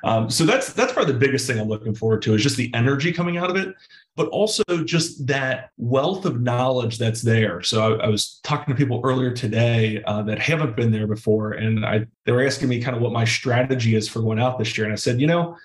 um, 0.06 0.30
so 0.30 0.46
that's 0.46 0.72
that's 0.72 0.94
probably 0.94 1.12
the 1.12 1.20
biggest 1.20 1.46
thing 1.46 1.60
I'm 1.60 1.68
looking 1.68 1.94
forward 1.94 2.22
to 2.22 2.34
is 2.34 2.42
just 2.42 2.56
the 2.56 2.74
energy 2.74 3.12
coming 3.12 3.36
out 3.36 3.50
of 3.50 3.58
it, 3.58 3.76
but 4.16 4.30
also 4.30 4.64
just 4.86 5.28
that 5.28 5.72
wealth 5.78 6.24
of 6.24 6.40
knowledge 6.40 6.98
that's 6.98 7.22
there. 7.22 7.62
So 7.62 8.00
I, 8.00 8.06
I 8.06 8.08
was 8.08 8.40
talking 8.44 8.74
to 8.74 8.78
people 8.78 9.02
earlier 9.04 9.32
today 9.32 10.02
uh, 10.04 10.22
that 10.24 10.40
haven't 10.40 10.78
been 10.78 10.94
there 10.94 11.08
before, 11.08 11.52
and 11.52 11.86
I 11.86 12.06
they 12.24 12.32
were 12.32 12.46
asking 12.46 12.70
me 12.70 12.82
kind 12.82 12.96
of 12.96 13.02
what 13.02 13.12
my 13.12 13.26
strategy 13.26 13.96
is 13.96 14.08
for 14.08 14.22
going 14.22 14.40
out 14.40 14.58
this 14.58 14.78
year, 14.78 14.86
and 14.86 14.94
I 14.94 14.98
said, 14.98 15.20
you 15.20 15.28
know. 15.28 15.58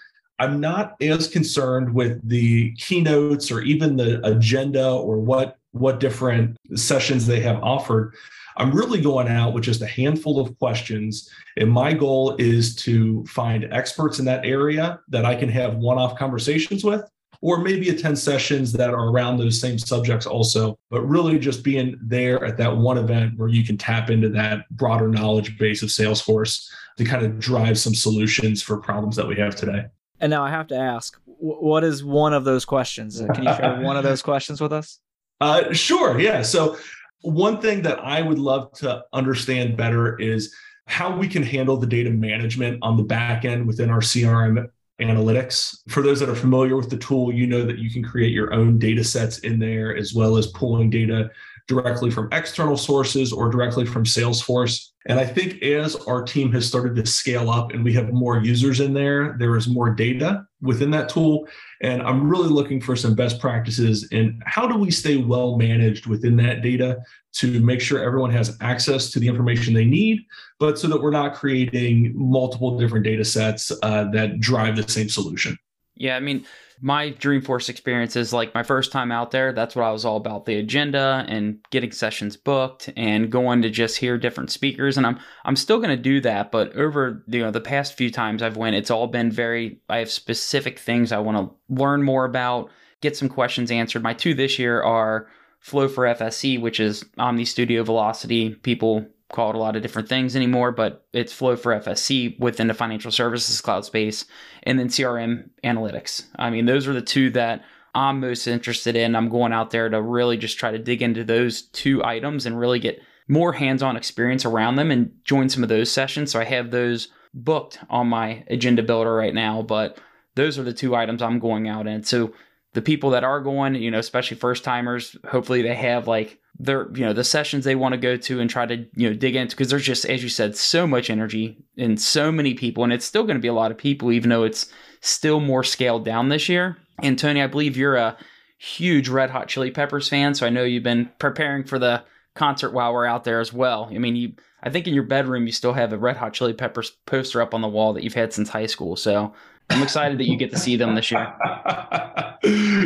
I'm 0.42 0.58
not 0.58 0.96
as 1.02 1.28
concerned 1.28 1.92
with 1.92 2.26
the 2.26 2.72
keynotes 2.76 3.50
or 3.50 3.60
even 3.60 3.94
the 3.99 4.26
agenda 4.26 4.90
or 4.90 5.18
what 5.18 5.58
what 5.72 6.00
different 6.00 6.56
sessions 6.75 7.26
they 7.26 7.40
have 7.40 7.62
offered. 7.62 8.14
I'm 8.57 8.73
really 8.73 9.00
going 9.00 9.28
out 9.28 9.52
with 9.52 9.64
just 9.64 9.83
a 9.83 9.87
handful 9.87 10.40
of 10.40 10.59
questions. 10.59 11.30
And 11.57 11.71
my 11.71 11.92
goal 11.92 12.37
is 12.38 12.75
to 12.76 13.25
find 13.26 13.73
experts 13.73 14.19
in 14.19 14.25
that 14.26 14.45
area 14.45 15.00
that 15.09 15.25
I 15.25 15.35
can 15.35 15.49
have 15.49 15.76
one 15.76 15.99
off 15.99 16.19
conversations 16.19 16.85
with, 16.85 17.09
or 17.40 17.59
maybe 17.59 17.88
attend 17.88 18.19
sessions 18.19 18.73
that 18.73 18.90
are 18.90 19.09
around 19.09 19.38
those 19.38 19.61
same 19.61 19.78
subjects 19.78 20.26
also. 20.26 20.78
But 20.90 21.02
really 21.02 21.38
just 21.38 21.62
being 21.62 21.99
there 22.02 22.45
at 22.45 22.57
that 22.59 22.76
one 22.76 22.99
event 22.99 23.38
where 23.38 23.49
you 23.49 23.64
can 23.64 23.78
tap 23.78 24.11
into 24.11 24.28
that 24.30 24.69
broader 24.71 25.09
knowledge 25.09 25.59
base 25.59 25.83
of 25.83 25.88
Salesforce 25.88 26.69
to 26.99 27.04
kind 27.04 27.25
of 27.25 27.38
drive 27.38 27.78
some 27.78 27.95
solutions 27.95 28.62
for 28.62 28.76
problems 28.76 29.16
that 29.16 29.26
we 29.26 29.37
have 29.37 29.57
today. 29.57 29.87
And 30.21 30.30
now 30.30 30.45
I 30.45 30.50
have 30.50 30.66
to 30.69 30.76
ask, 30.76 31.19
what 31.25 31.83
is 31.83 32.04
one 32.04 32.35
of 32.35 32.45
those 32.45 32.66
questions? 32.66 33.23
Can 33.35 33.45
you 33.45 33.54
share 33.54 33.80
one 33.80 33.97
of 33.97 34.02
those 34.02 34.21
questions 34.30 34.61
with 34.61 34.73
us? 34.73 35.00
Uh, 35.40 35.73
sure. 35.73 36.21
Yeah. 36.21 36.42
So 36.42 36.76
one 37.22 37.60
thing 37.60 37.82
that 37.82 37.98
I 37.98 38.22
would 38.22 38.38
love 38.38 38.72
to 38.74 39.04
understand 39.12 39.76
better 39.76 40.18
is 40.18 40.54
how 40.86 41.16
we 41.16 41.28
can 41.28 41.42
handle 41.42 41.76
the 41.76 41.86
data 41.86 42.10
management 42.10 42.78
on 42.82 42.96
the 42.96 43.02
back 43.02 43.44
end 43.44 43.66
within 43.66 43.90
our 43.90 44.00
CRM 44.00 44.68
analytics. 45.00 45.78
For 45.88 46.02
those 46.02 46.20
that 46.20 46.28
are 46.28 46.34
familiar 46.34 46.76
with 46.76 46.90
the 46.90 46.96
tool, 46.96 47.32
you 47.32 47.46
know 47.46 47.64
that 47.64 47.78
you 47.78 47.90
can 47.90 48.02
create 48.02 48.32
your 48.32 48.52
own 48.52 48.78
data 48.78 49.04
sets 49.04 49.38
in 49.38 49.58
there 49.58 49.96
as 49.96 50.14
well 50.14 50.36
as 50.36 50.48
pulling 50.48 50.90
data 50.90 51.30
directly 51.70 52.10
from 52.10 52.28
external 52.32 52.76
sources 52.76 53.32
or 53.32 53.48
directly 53.48 53.86
from 53.86 54.02
Salesforce. 54.02 54.88
And 55.06 55.20
I 55.20 55.24
think 55.24 55.62
as 55.62 55.94
our 55.94 56.20
team 56.20 56.50
has 56.50 56.66
started 56.66 56.96
to 56.96 57.06
scale 57.06 57.48
up 57.48 57.72
and 57.72 57.84
we 57.84 57.92
have 57.92 58.12
more 58.12 58.40
users 58.40 58.80
in 58.80 58.92
there, 58.92 59.36
there 59.38 59.56
is 59.56 59.68
more 59.68 59.90
data 59.90 60.44
within 60.60 60.90
that 60.90 61.08
tool. 61.08 61.46
And 61.80 62.02
I'm 62.02 62.28
really 62.28 62.48
looking 62.48 62.80
for 62.80 62.96
some 62.96 63.14
best 63.14 63.38
practices 63.38 64.08
in 64.10 64.40
how 64.44 64.66
do 64.66 64.76
we 64.76 64.90
stay 64.90 65.18
well 65.18 65.56
managed 65.56 66.06
within 66.06 66.36
that 66.38 66.60
data 66.60 66.98
to 67.34 67.60
make 67.60 67.80
sure 67.80 68.02
everyone 68.02 68.32
has 68.32 68.58
access 68.60 69.12
to 69.12 69.20
the 69.20 69.28
information 69.28 69.72
they 69.72 69.84
need, 69.84 70.22
but 70.58 70.76
so 70.76 70.88
that 70.88 71.00
we're 71.00 71.12
not 71.12 71.34
creating 71.34 72.12
multiple 72.16 72.76
different 72.76 73.04
data 73.04 73.24
sets 73.24 73.70
uh, 73.84 74.10
that 74.10 74.40
drive 74.40 74.74
the 74.74 74.88
same 74.90 75.08
solution. 75.08 75.56
Yeah, 75.94 76.16
I 76.16 76.20
mean, 76.20 76.44
my 76.82 77.10
Dreamforce 77.10 77.68
experience 77.68 78.16
is 78.16 78.32
like 78.32 78.54
my 78.54 78.62
first 78.62 78.90
time 78.90 79.12
out 79.12 79.30
there. 79.30 79.52
That's 79.52 79.76
what 79.76 79.84
I 79.84 79.90
was 79.90 80.04
all 80.04 80.16
about 80.16 80.46
the 80.46 80.56
agenda 80.56 81.25
and 81.28 81.58
getting 81.70 81.92
sessions 81.92 82.37
booked 82.37 82.90
and 82.96 83.30
going 83.30 83.62
to 83.62 83.70
just 83.70 83.99
hear 83.99 84.16
different 84.16 84.50
speakers. 84.50 84.96
And 84.96 85.06
I'm 85.06 85.18
I'm 85.44 85.56
still 85.56 85.78
going 85.78 85.96
to 85.96 86.02
do 86.02 86.20
that, 86.22 86.50
but 86.50 86.75
over 86.76 87.22
you 87.28 87.40
know 87.40 87.50
the 87.50 87.60
past 87.60 87.94
few 87.94 88.10
times 88.10 88.42
I've 88.42 88.56
went, 88.56 88.76
it's 88.76 88.90
all 88.90 89.06
been 89.06 89.30
very. 89.30 89.80
I 89.88 89.99
have 89.99 90.10
specific 90.10 90.78
things 90.78 91.12
I 91.12 91.18
want 91.18 91.37
to 91.38 91.75
learn 91.75 92.02
more 92.02 92.25
about, 92.25 92.70
get 93.00 93.16
some 93.16 93.28
questions 93.28 93.70
answered. 93.70 94.02
My 94.02 94.14
two 94.14 94.34
this 94.34 94.58
year 94.58 94.82
are 94.82 95.28
Flow 95.60 95.88
for 95.88 96.04
FSC, 96.04 96.58
which 96.58 96.80
is 96.80 97.04
Omni 97.18 97.44
Studio 97.44 97.84
Vlocity. 97.84 98.60
People 98.62 99.06
call 99.32 99.50
it 99.50 99.56
a 99.56 99.58
lot 99.58 99.76
of 99.76 99.82
different 99.82 100.08
things 100.08 100.37
anymore, 100.37 100.72
but 100.72 101.06
it's 101.12 101.32
Flow 101.32 101.56
for 101.56 101.78
FSC 101.78 102.38
within 102.38 102.66
the 102.66 102.75
financial 102.75 103.10
services 103.10 103.60
cloud 103.60 103.84
space, 103.84 104.25
and 104.62 104.78
then 104.78 104.88
CRM 104.88 105.50
analytics. 105.64 106.26
I 106.37 106.50
mean, 106.50 106.66
those 106.66 106.88
are 106.88 106.92
the 106.92 107.02
two 107.02 107.30
that 107.30 107.64
I'm 107.94 108.20
most 108.20 108.46
interested 108.46 108.96
in. 108.96 109.16
I'm 109.16 109.28
going 109.28 109.52
out 109.52 109.70
there 109.70 109.88
to 109.88 110.00
really 110.00 110.37
just 110.37 110.58
try 110.58 110.70
to 110.70 110.78
dig 110.78 111.02
into 111.02 111.25
those 111.25 111.62
two 111.62 112.04
items 112.04 112.46
and 112.46 112.58
really 112.58 112.78
get 112.78 113.00
more 113.28 113.52
hands 113.52 113.82
on 113.82 113.96
experience 113.96 114.44
around 114.44 114.76
them 114.76 114.90
and 114.90 115.12
join 115.25 115.49
some 115.49 115.62
of 115.62 115.68
those 115.68 115.90
sessions. 115.90 116.32
So 116.32 116.40
I 116.40 116.44
have 116.44 116.70
those 116.70 117.08
booked 117.32 117.78
on 117.88 118.08
my 118.08 118.44
agenda 118.49 118.82
builder 118.82 119.14
right 119.14 119.34
now, 119.34 119.62
but 119.62 119.99
those 120.34 120.58
are 120.58 120.64
the 120.64 120.72
two 120.72 120.96
items 120.96 121.22
I'm 121.22 121.38
going 121.38 121.68
out 121.68 121.87
in. 121.87 122.02
So 122.02 122.32
the 122.72 122.82
people 122.82 123.10
that 123.10 123.25
are 123.25 123.40
going, 123.40 123.76
you 123.76 123.90
know, 123.90 123.99
especially 123.99 124.37
first 124.37 124.64
timers, 124.64 125.16
hopefully 125.28 125.62
they 125.62 125.75
have 125.75 126.08
like 126.08 126.39
their, 126.62 126.90
you 126.92 127.04
know, 127.04 127.14
the 127.14 127.24
sessions 127.24 127.64
they 127.64 127.74
want 127.74 127.94
to 127.94 127.98
go 127.98 128.16
to 128.16 128.38
and 128.38 128.50
try 128.50 128.66
to, 128.66 128.76
you 128.94 129.08
know, 129.08 129.14
dig 129.14 129.34
into 129.34 129.56
because 129.56 129.70
there's 129.70 129.84
just, 129.84 130.04
as 130.04 130.22
you 130.22 130.28
said, 130.28 130.54
so 130.54 130.86
much 130.86 131.08
energy 131.08 131.56
and 131.78 132.00
so 132.00 132.30
many 132.30 132.52
people, 132.52 132.84
and 132.84 132.92
it's 132.92 133.06
still 133.06 133.22
going 133.22 133.36
to 133.36 133.42
be 133.42 133.48
a 133.48 133.54
lot 133.54 133.70
of 133.70 133.78
people, 133.78 134.12
even 134.12 134.28
though 134.28 134.44
it's 134.44 134.70
still 135.00 135.40
more 135.40 135.64
scaled 135.64 136.04
down 136.04 136.28
this 136.28 136.50
year. 136.50 136.76
And 137.02 137.18
Tony, 137.18 137.42
I 137.42 137.46
believe 137.46 137.78
you're 137.78 137.96
a 137.96 138.18
huge 138.58 139.08
Red 139.08 139.30
Hot 139.30 139.48
Chili 139.48 139.70
Peppers 139.70 140.10
fan, 140.10 140.34
so 140.34 140.46
I 140.46 140.50
know 140.50 140.64
you've 140.64 140.82
been 140.82 141.10
preparing 141.18 141.64
for 141.64 141.78
the 141.78 142.04
concert 142.34 142.72
while 142.72 142.92
we're 142.92 143.06
out 143.06 143.24
there 143.24 143.40
as 143.40 143.54
well. 143.54 143.88
I 143.90 143.96
mean, 143.96 144.16
you, 144.16 144.34
I 144.62 144.68
think 144.68 144.86
in 144.86 144.92
your 144.92 145.04
bedroom 145.04 145.46
you 145.46 145.52
still 145.52 145.72
have 145.72 145.94
a 145.94 145.98
Red 145.98 146.18
Hot 146.18 146.34
Chili 146.34 146.52
Peppers 146.52 146.90
poster 147.06 147.40
up 147.40 147.54
on 147.54 147.62
the 147.62 147.68
wall 147.68 147.94
that 147.94 148.04
you've 148.04 148.12
had 148.12 148.34
since 148.34 148.50
high 148.50 148.66
school. 148.66 148.96
So 148.96 149.32
I'm 149.70 149.82
excited 149.82 150.18
that 150.18 150.28
you 150.28 150.36
get 150.36 150.50
to 150.50 150.58
see 150.58 150.76
them 150.76 150.94
this 150.94 151.10
year. 151.10 151.32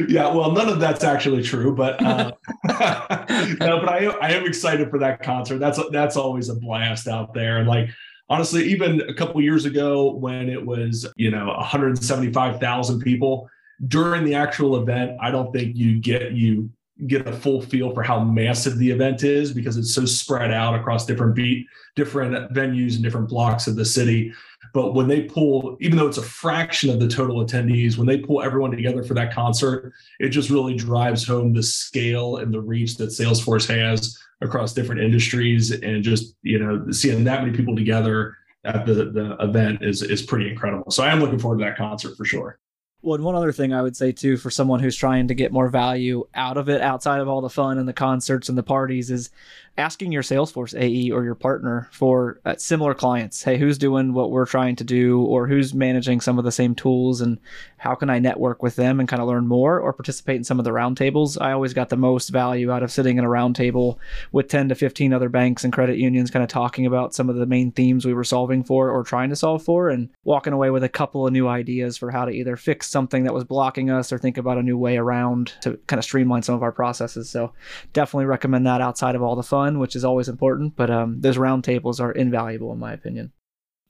yeah, 0.08 0.32
well, 0.32 0.52
none 0.52 0.68
of 0.68 0.80
that's 0.80 1.02
actually 1.02 1.42
true, 1.42 1.74
but 1.74 2.00
uh, 2.02 2.32
no, 2.68 3.80
but 3.80 3.88
I, 3.88 4.06
I 4.20 4.30
am 4.30 4.46
excited 4.46 4.90
for 4.90 4.98
that 4.98 5.22
concert. 5.22 5.58
That's 5.58 5.80
that's 5.90 6.16
always 6.16 6.48
a 6.48 6.54
blast 6.54 7.08
out 7.08 7.34
there, 7.34 7.58
and 7.58 7.68
like 7.68 7.88
honestly, 8.28 8.64
even 8.64 9.00
a 9.02 9.14
couple 9.14 9.40
years 9.40 9.64
ago 9.64 10.12
when 10.12 10.48
it 10.48 10.64
was 10.64 11.06
you 11.16 11.30
know 11.30 11.46
175,000 11.46 13.00
people 13.00 13.48
during 13.88 14.24
the 14.24 14.34
actual 14.34 14.76
event, 14.76 15.16
I 15.20 15.30
don't 15.30 15.52
think 15.52 15.76
you 15.76 16.00
get 16.00 16.32
you 16.32 16.70
get 17.06 17.26
a 17.26 17.32
full 17.32 17.60
feel 17.60 17.92
for 17.92 18.02
how 18.02 18.22
massive 18.22 18.78
the 18.78 18.90
event 18.90 19.24
is 19.24 19.52
because 19.52 19.76
it's 19.76 19.92
so 19.92 20.04
spread 20.04 20.52
out 20.52 20.76
across 20.76 21.04
different 21.04 21.34
beat 21.34 21.66
different 21.96 22.52
venues 22.52 22.94
and 22.94 23.02
different 23.02 23.28
blocks 23.28 23.66
of 23.66 23.74
the 23.74 23.84
city 23.84 24.32
but 24.74 24.92
when 24.92 25.08
they 25.08 25.22
pull 25.22 25.78
even 25.80 25.96
though 25.96 26.06
it's 26.06 26.18
a 26.18 26.22
fraction 26.22 26.90
of 26.90 27.00
the 27.00 27.08
total 27.08 27.42
attendees 27.42 27.96
when 27.96 28.06
they 28.06 28.18
pull 28.18 28.42
everyone 28.42 28.70
together 28.70 29.02
for 29.02 29.14
that 29.14 29.32
concert 29.32 29.92
it 30.20 30.28
just 30.28 30.50
really 30.50 30.74
drives 30.74 31.26
home 31.26 31.54
the 31.54 31.62
scale 31.62 32.36
and 32.36 32.52
the 32.52 32.60
reach 32.60 32.98
that 32.98 33.08
salesforce 33.08 33.66
has 33.66 34.18
across 34.44 34.72
different 34.72 35.00
industries. 35.00 35.70
And 35.70 36.02
just 36.02 36.36
you 36.42 36.58
know 36.58 36.90
seeing 36.90 37.24
that 37.24 37.42
many 37.42 37.56
people 37.56 37.74
together 37.74 38.36
at 38.64 38.86
the 38.86 39.10
the 39.10 39.36
event 39.40 39.82
is 39.82 40.02
is 40.02 40.22
pretty 40.22 40.48
incredible. 40.48 40.90
So 40.90 41.02
i 41.02 41.10
am 41.10 41.20
looking 41.20 41.38
forward 41.38 41.58
to 41.58 41.64
that 41.64 41.76
concert 41.76 42.16
for 42.16 42.24
sure. 42.24 42.58
Well, 43.02 43.16
and 43.16 43.24
one 43.24 43.34
other 43.34 43.52
thing 43.52 43.74
I 43.74 43.82
would 43.82 43.96
say 43.96 44.12
too, 44.12 44.38
for 44.38 44.50
someone 44.50 44.80
who's 44.80 44.96
trying 44.96 45.28
to 45.28 45.34
get 45.34 45.52
more 45.52 45.68
value 45.68 46.26
out 46.34 46.56
of 46.56 46.70
it 46.70 46.80
outside 46.80 47.20
of 47.20 47.28
all 47.28 47.42
the 47.42 47.50
fun 47.50 47.76
and 47.76 47.86
the 47.86 47.92
concerts 47.92 48.48
and 48.48 48.56
the 48.56 48.62
parties, 48.62 49.10
is 49.10 49.28
asking 49.76 50.12
your 50.12 50.22
Salesforce 50.22 50.78
AE 50.78 51.10
or 51.10 51.24
your 51.24 51.34
partner 51.34 51.88
for 51.90 52.40
uh, 52.44 52.54
similar 52.56 52.94
clients. 52.94 53.42
Hey, 53.42 53.58
who's 53.58 53.76
doing 53.76 54.12
what 54.12 54.30
we're 54.30 54.46
trying 54.46 54.76
to 54.76 54.84
do, 54.84 55.22
or 55.22 55.48
who's 55.48 55.74
managing 55.74 56.20
some 56.20 56.38
of 56.38 56.44
the 56.44 56.52
same 56.52 56.74
tools, 56.74 57.20
and 57.20 57.38
how 57.78 57.94
can 57.94 58.08
I 58.08 58.20
network 58.20 58.62
with 58.62 58.76
them 58.76 59.00
and 59.00 59.08
kind 59.08 59.20
of 59.20 59.28
learn 59.28 59.48
more 59.48 59.80
or 59.80 59.92
participate 59.92 60.36
in 60.36 60.44
some 60.44 60.58
of 60.58 60.64
the 60.64 60.70
roundtables? 60.70 61.40
I 61.40 61.52
always 61.52 61.74
got 61.74 61.88
the 61.88 61.96
most 61.96 62.28
value 62.28 62.70
out 62.70 62.82
of 62.82 62.92
sitting 62.92 63.18
in 63.18 63.24
a 63.24 63.28
roundtable 63.28 63.98
with 64.30 64.48
10 64.48 64.68
to 64.68 64.74
15 64.74 65.12
other 65.12 65.28
banks 65.28 65.64
and 65.64 65.72
credit 65.72 65.98
unions, 65.98 66.30
kind 66.30 66.44
of 66.44 66.48
talking 66.48 66.86
about 66.86 67.14
some 67.14 67.28
of 67.28 67.36
the 67.36 67.46
main 67.46 67.72
themes 67.72 68.06
we 68.06 68.14
were 68.14 68.24
solving 68.24 68.62
for 68.62 68.90
or 68.90 69.02
trying 69.02 69.30
to 69.30 69.36
solve 69.36 69.62
for, 69.62 69.90
and 69.90 70.08
walking 70.22 70.52
away 70.52 70.70
with 70.70 70.84
a 70.84 70.88
couple 70.88 71.26
of 71.26 71.32
new 71.32 71.48
ideas 71.48 71.96
for 71.96 72.12
how 72.12 72.24
to 72.24 72.30
either 72.30 72.56
fix 72.56 72.88
something 72.88 73.24
that 73.24 73.34
was 73.34 73.44
blocking 73.44 73.90
us 73.90 74.12
or 74.12 74.18
think 74.18 74.38
about 74.38 74.58
a 74.58 74.62
new 74.62 74.78
way 74.78 74.96
around 74.96 75.52
to 75.60 75.76
kind 75.88 75.98
of 75.98 76.04
streamline 76.04 76.42
some 76.42 76.54
of 76.54 76.62
our 76.62 76.72
processes. 76.72 77.28
So, 77.28 77.52
definitely 77.92 78.26
recommend 78.26 78.66
that 78.66 78.80
outside 78.80 79.16
of 79.16 79.22
all 79.22 79.34
the 79.34 79.42
fun 79.42 79.63
fun, 79.64 79.78
which 79.78 79.96
is 79.96 80.04
always 80.04 80.28
important. 80.28 80.76
But 80.76 80.90
um, 80.90 81.20
those 81.20 81.36
roundtables 81.36 82.00
are 82.00 82.12
invaluable, 82.12 82.72
in 82.72 82.78
my 82.78 82.92
opinion. 82.92 83.32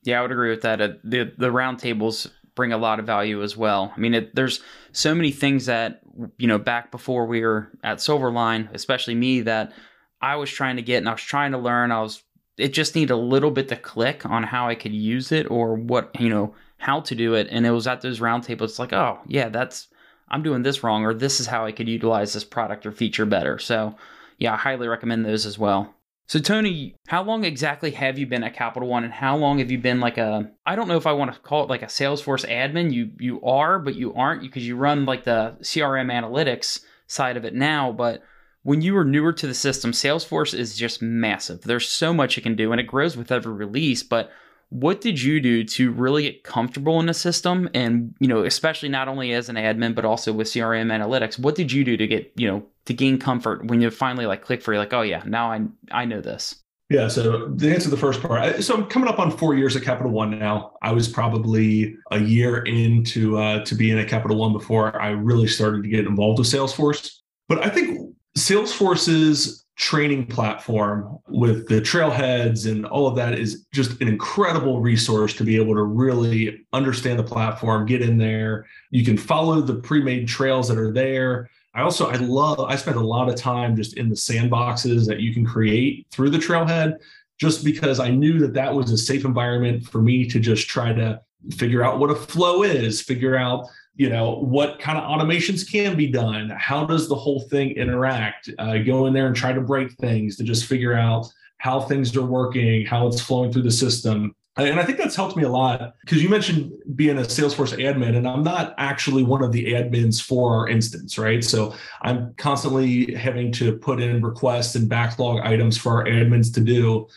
Yeah, 0.02 0.18
I 0.18 0.22
would 0.22 0.32
agree 0.32 0.50
with 0.50 0.62
that. 0.62 0.80
Uh, 0.80 0.88
the 1.02 1.32
the 1.36 1.50
roundtables 1.50 2.30
bring 2.54 2.72
a 2.72 2.78
lot 2.78 3.00
of 3.00 3.06
value 3.06 3.42
as 3.42 3.56
well. 3.56 3.92
I 3.96 4.00
mean, 4.00 4.14
it, 4.14 4.34
there's 4.34 4.60
so 4.92 5.14
many 5.14 5.32
things 5.32 5.66
that 5.66 6.00
you 6.38 6.46
know 6.46 6.58
back 6.58 6.90
before 6.90 7.26
we 7.26 7.40
were 7.40 7.70
at 7.82 7.98
Silverline, 7.98 8.72
especially 8.74 9.14
me, 9.14 9.40
that 9.42 9.72
I 10.20 10.36
was 10.36 10.50
trying 10.50 10.76
to 10.76 10.82
get 10.82 10.98
and 10.98 11.08
I 11.08 11.12
was 11.12 11.22
trying 11.22 11.52
to 11.52 11.58
learn. 11.58 11.90
I 11.90 12.02
was 12.02 12.22
it 12.56 12.72
just 12.72 12.94
needed 12.94 13.12
a 13.12 13.16
little 13.16 13.50
bit 13.50 13.68
to 13.68 13.76
click 13.76 14.24
on 14.24 14.44
how 14.44 14.68
I 14.68 14.76
could 14.76 14.92
use 14.92 15.32
it 15.32 15.50
or 15.50 15.74
what 15.74 16.20
you 16.20 16.28
know 16.28 16.54
how 16.78 17.00
to 17.00 17.14
do 17.14 17.34
it. 17.34 17.48
And 17.50 17.66
it 17.66 17.70
was 17.70 17.86
at 17.86 18.02
those 18.02 18.20
roundtables. 18.20 18.64
It's 18.64 18.78
like, 18.78 18.92
oh 18.92 19.18
yeah, 19.26 19.48
that's 19.48 19.88
I'm 20.28 20.42
doing 20.42 20.62
this 20.62 20.82
wrong, 20.82 21.04
or 21.04 21.14
this 21.14 21.40
is 21.40 21.46
how 21.46 21.64
I 21.64 21.72
could 21.72 21.88
utilize 21.88 22.32
this 22.32 22.44
product 22.44 22.86
or 22.86 22.92
feature 22.92 23.26
better. 23.26 23.58
So 23.58 23.96
yeah, 24.38 24.54
I 24.54 24.56
highly 24.56 24.88
recommend 24.88 25.24
those 25.24 25.46
as 25.46 25.58
well. 25.58 25.94
So 26.26 26.38
Tony, 26.38 26.96
how 27.06 27.22
long 27.22 27.44
exactly 27.44 27.90
have 27.92 28.18
you 28.18 28.26
been 28.26 28.44
at 28.44 28.54
Capital 28.54 28.88
One 28.88 29.04
and 29.04 29.12
how 29.12 29.36
long 29.36 29.58
have 29.58 29.70
you 29.70 29.78
been 29.78 30.00
like 30.00 30.16
a 30.16 30.50
I 30.64 30.74
don't 30.74 30.88
know 30.88 30.96
if 30.96 31.06
I 31.06 31.12
want 31.12 31.34
to 31.34 31.40
call 31.40 31.62
it 31.64 31.68
like 31.68 31.82
a 31.82 31.86
Salesforce 31.86 32.48
admin. 32.48 32.92
You 32.92 33.10
you 33.18 33.42
are, 33.42 33.78
but 33.78 33.94
you 33.94 34.14
aren't 34.14 34.40
because 34.40 34.66
you 34.66 34.76
run 34.76 35.04
like 35.04 35.24
the 35.24 35.56
CRM 35.60 36.10
analytics 36.10 36.80
side 37.06 37.36
of 37.36 37.44
it 37.44 37.54
now, 37.54 37.92
but 37.92 38.22
when 38.62 38.80
you 38.80 38.94
were 38.94 39.04
newer 39.04 39.32
to 39.34 39.46
the 39.46 39.54
system, 39.54 39.92
Salesforce 39.92 40.58
is 40.58 40.74
just 40.74 41.02
massive. 41.02 41.60
There's 41.60 41.86
so 41.86 42.14
much 42.14 42.38
it 42.38 42.40
can 42.40 42.56
do 42.56 42.72
and 42.72 42.80
it 42.80 42.84
grows 42.84 43.14
with 43.14 43.30
every 43.30 43.52
release, 43.52 44.02
but 44.02 44.30
what 44.70 45.02
did 45.02 45.20
you 45.20 45.40
do 45.40 45.62
to 45.62 45.92
really 45.92 46.22
get 46.24 46.42
comfortable 46.42 46.98
in 46.98 47.06
the 47.06 47.14
system 47.14 47.68
and 47.74 48.14
you 48.18 48.26
know 48.26 48.44
especially 48.44 48.88
not 48.88 49.06
only 49.06 49.32
as 49.32 49.48
an 49.48 49.54
admin 49.54 49.94
but 49.94 50.04
also 50.04 50.32
with 50.32 50.48
crm 50.48 50.90
analytics 50.90 51.38
what 51.38 51.54
did 51.54 51.70
you 51.70 51.84
do 51.84 51.96
to 51.96 52.08
get 52.08 52.32
you 52.34 52.48
know 52.48 52.66
to 52.86 52.94
gain 52.94 53.18
comfort 53.18 53.66
when 53.66 53.80
you 53.80 53.90
finally 53.90 54.26
like 54.26 54.42
click 54.42 54.62
for 54.62 54.72
you 54.72 54.78
like 54.78 54.92
oh 54.92 55.02
yeah 55.02 55.22
now 55.26 55.50
i 55.50 55.60
i 55.90 56.04
know 56.04 56.20
this 56.20 56.62
yeah 56.90 57.08
so 57.08 57.48
to 57.48 57.72
answer 57.72 57.84
to 57.84 57.90
the 57.90 57.96
first 57.96 58.20
part 58.20 58.62
so 58.62 58.74
i'm 58.74 58.86
coming 58.86 59.08
up 59.08 59.18
on 59.18 59.30
four 59.30 59.54
years 59.54 59.74
at 59.76 59.82
capital 59.82 60.12
one 60.12 60.38
now 60.38 60.72
i 60.82 60.92
was 60.92 61.08
probably 61.08 61.96
a 62.10 62.18
year 62.18 62.62
into 62.64 63.38
uh, 63.38 63.64
to 63.64 63.74
being 63.74 63.98
at 63.98 64.08
capital 64.08 64.36
one 64.36 64.52
before 64.52 65.00
i 65.00 65.08
really 65.08 65.48
started 65.48 65.82
to 65.82 65.88
get 65.88 66.06
involved 66.06 66.38
with 66.38 66.48
salesforce 66.48 67.10
but 67.48 67.64
i 67.64 67.68
think 67.68 68.14
Salesforce's 68.36 69.64
training 69.76 70.26
platform 70.26 71.18
with 71.28 71.68
the 71.68 71.80
trailheads 71.80 72.70
and 72.70 72.86
all 72.86 73.06
of 73.06 73.16
that 73.16 73.36
is 73.38 73.66
just 73.72 74.00
an 74.00 74.08
incredible 74.08 74.80
resource 74.80 75.34
to 75.34 75.44
be 75.44 75.56
able 75.56 75.74
to 75.74 75.82
really 75.82 76.64
understand 76.72 77.18
the 77.18 77.24
platform, 77.24 77.86
get 77.86 78.00
in 78.00 78.16
there. 78.16 78.66
You 78.90 79.04
can 79.04 79.16
follow 79.16 79.60
the 79.60 79.74
pre-made 79.74 80.28
trails 80.28 80.68
that 80.68 80.78
are 80.78 80.92
there. 80.92 81.50
I 81.74 81.82
also 81.82 82.08
I 82.08 82.16
love 82.16 82.60
I 82.60 82.76
spent 82.76 82.96
a 82.96 83.06
lot 83.06 83.28
of 83.28 83.36
time 83.36 83.76
just 83.76 83.96
in 83.96 84.08
the 84.08 84.14
sandboxes 84.14 85.06
that 85.06 85.20
you 85.20 85.34
can 85.34 85.44
create 85.44 86.06
through 86.10 86.30
the 86.30 86.38
trailhead 86.38 86.98
just 87.38 87.64
because 87.64 87.98
I 87.98 88.10
knew 88.10 88.38
that 88.38 88.54
that 88.54 88.72
was 88.72 88.90
a 88.92 88.98
safe 88.98 89.24
environment 89.24 89.84
for 89.88 90.00
me 90.00 90.26
to 90.26 90.38
just 90.38 90.68
try 90.68 90.92
to 90.92 91.20
figure 91.56 91.82
out 91.82 91.98
what 91.98 92.10
a 92.10 92.14
flow 92.14 92.62
is, 92.62 93.02
figure 93.02 93.36
out 93.36 93.66
you 93.96 94.08
know 94.08 94.36
what 94.36 94.78
kind 94.78 94.98
of 94.98 95.04
automations 95.04 95.70
can 95.70 95.96
be 95.96 96.08
done 96.08 96.50
how 96.58 96.84
does 96.84 97.08
the 97.08 97.14
whole 97.14 97.40
thing 97.42 97.70
interact 97.72 98.50
uh, 98.58 98.78
go 98.78 99.06
in 99.06 99.14
there 99.14 99.28
and 99.28 99.36
try 99.36 99.52
to 99.52 99.60
break 99.60 99.92
things 99.92 100.36
to 100.36 100.42
just 100.42 100.66
figure 100.66 100.94
out 100.94 101.26
how 101.58 101.80
things 101.80 102.16
are 102.16 102.26
working 102.26 102.84
how 102.84 103.06
it's 103.06 103.20
flowing 103.20 103.52
through 103.52 103.62
the 103.62 103.70
system 103.70 104.34
and 104.56 104.78
i 104.78 104.84
think 104.84 104.98
that's 104.98 105.16
helped 105.16 105.36
me 105.36 105.42
a 105.42 105.48
lot 105.48 105.94
because 106.00 106.22
you 106.22 106.28
mentioned 106.28 106.72
being 106.94 107.18
a 107.18 107.22
salesforce 107.22 107.76
admin 107.78 108.16
and 108.16 108.26
i'm 108.26 108.42
not 108.42 108.74
actually 108.78 109.22
one 109.22 109.42
of 109.42 109.52
the 109.52 109.72
admins 109.72 110.22
for 110.22 110.54
our 110.56 110.68
instance 110.68 111.18
right? 111.18 111.42
So 111.44 111.74
i'm 112.02 112.34
constantly 112.36 113.14
having 113.14 113.50
to 113.52 113.76
put 113.76 114.00
in 114.00 114.22
requests 114.22 114.74
and 114.74 114.88
backlog 114.88 115.40
items 115.40 115.76
for 115.76 115.92
our 115.98 116.04
admins 116.04 116.52
to 116.54 116.60
do. 116.60 117.08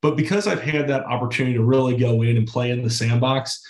But 0.00 0.16
because 0.16 0.46
i've 0.46 0.62
had 0.62 0.88
that 0.88 1.04
opportunity 1.04 1.54
to 1.56 1.64
really 1.64 1.96
go 1.96 2.22
in 2.22 2.36
and 2.36 2.46
play 2.46 2.70
in 2.70 2.82
the 2.82 2.90
sandbox 2.90 3.64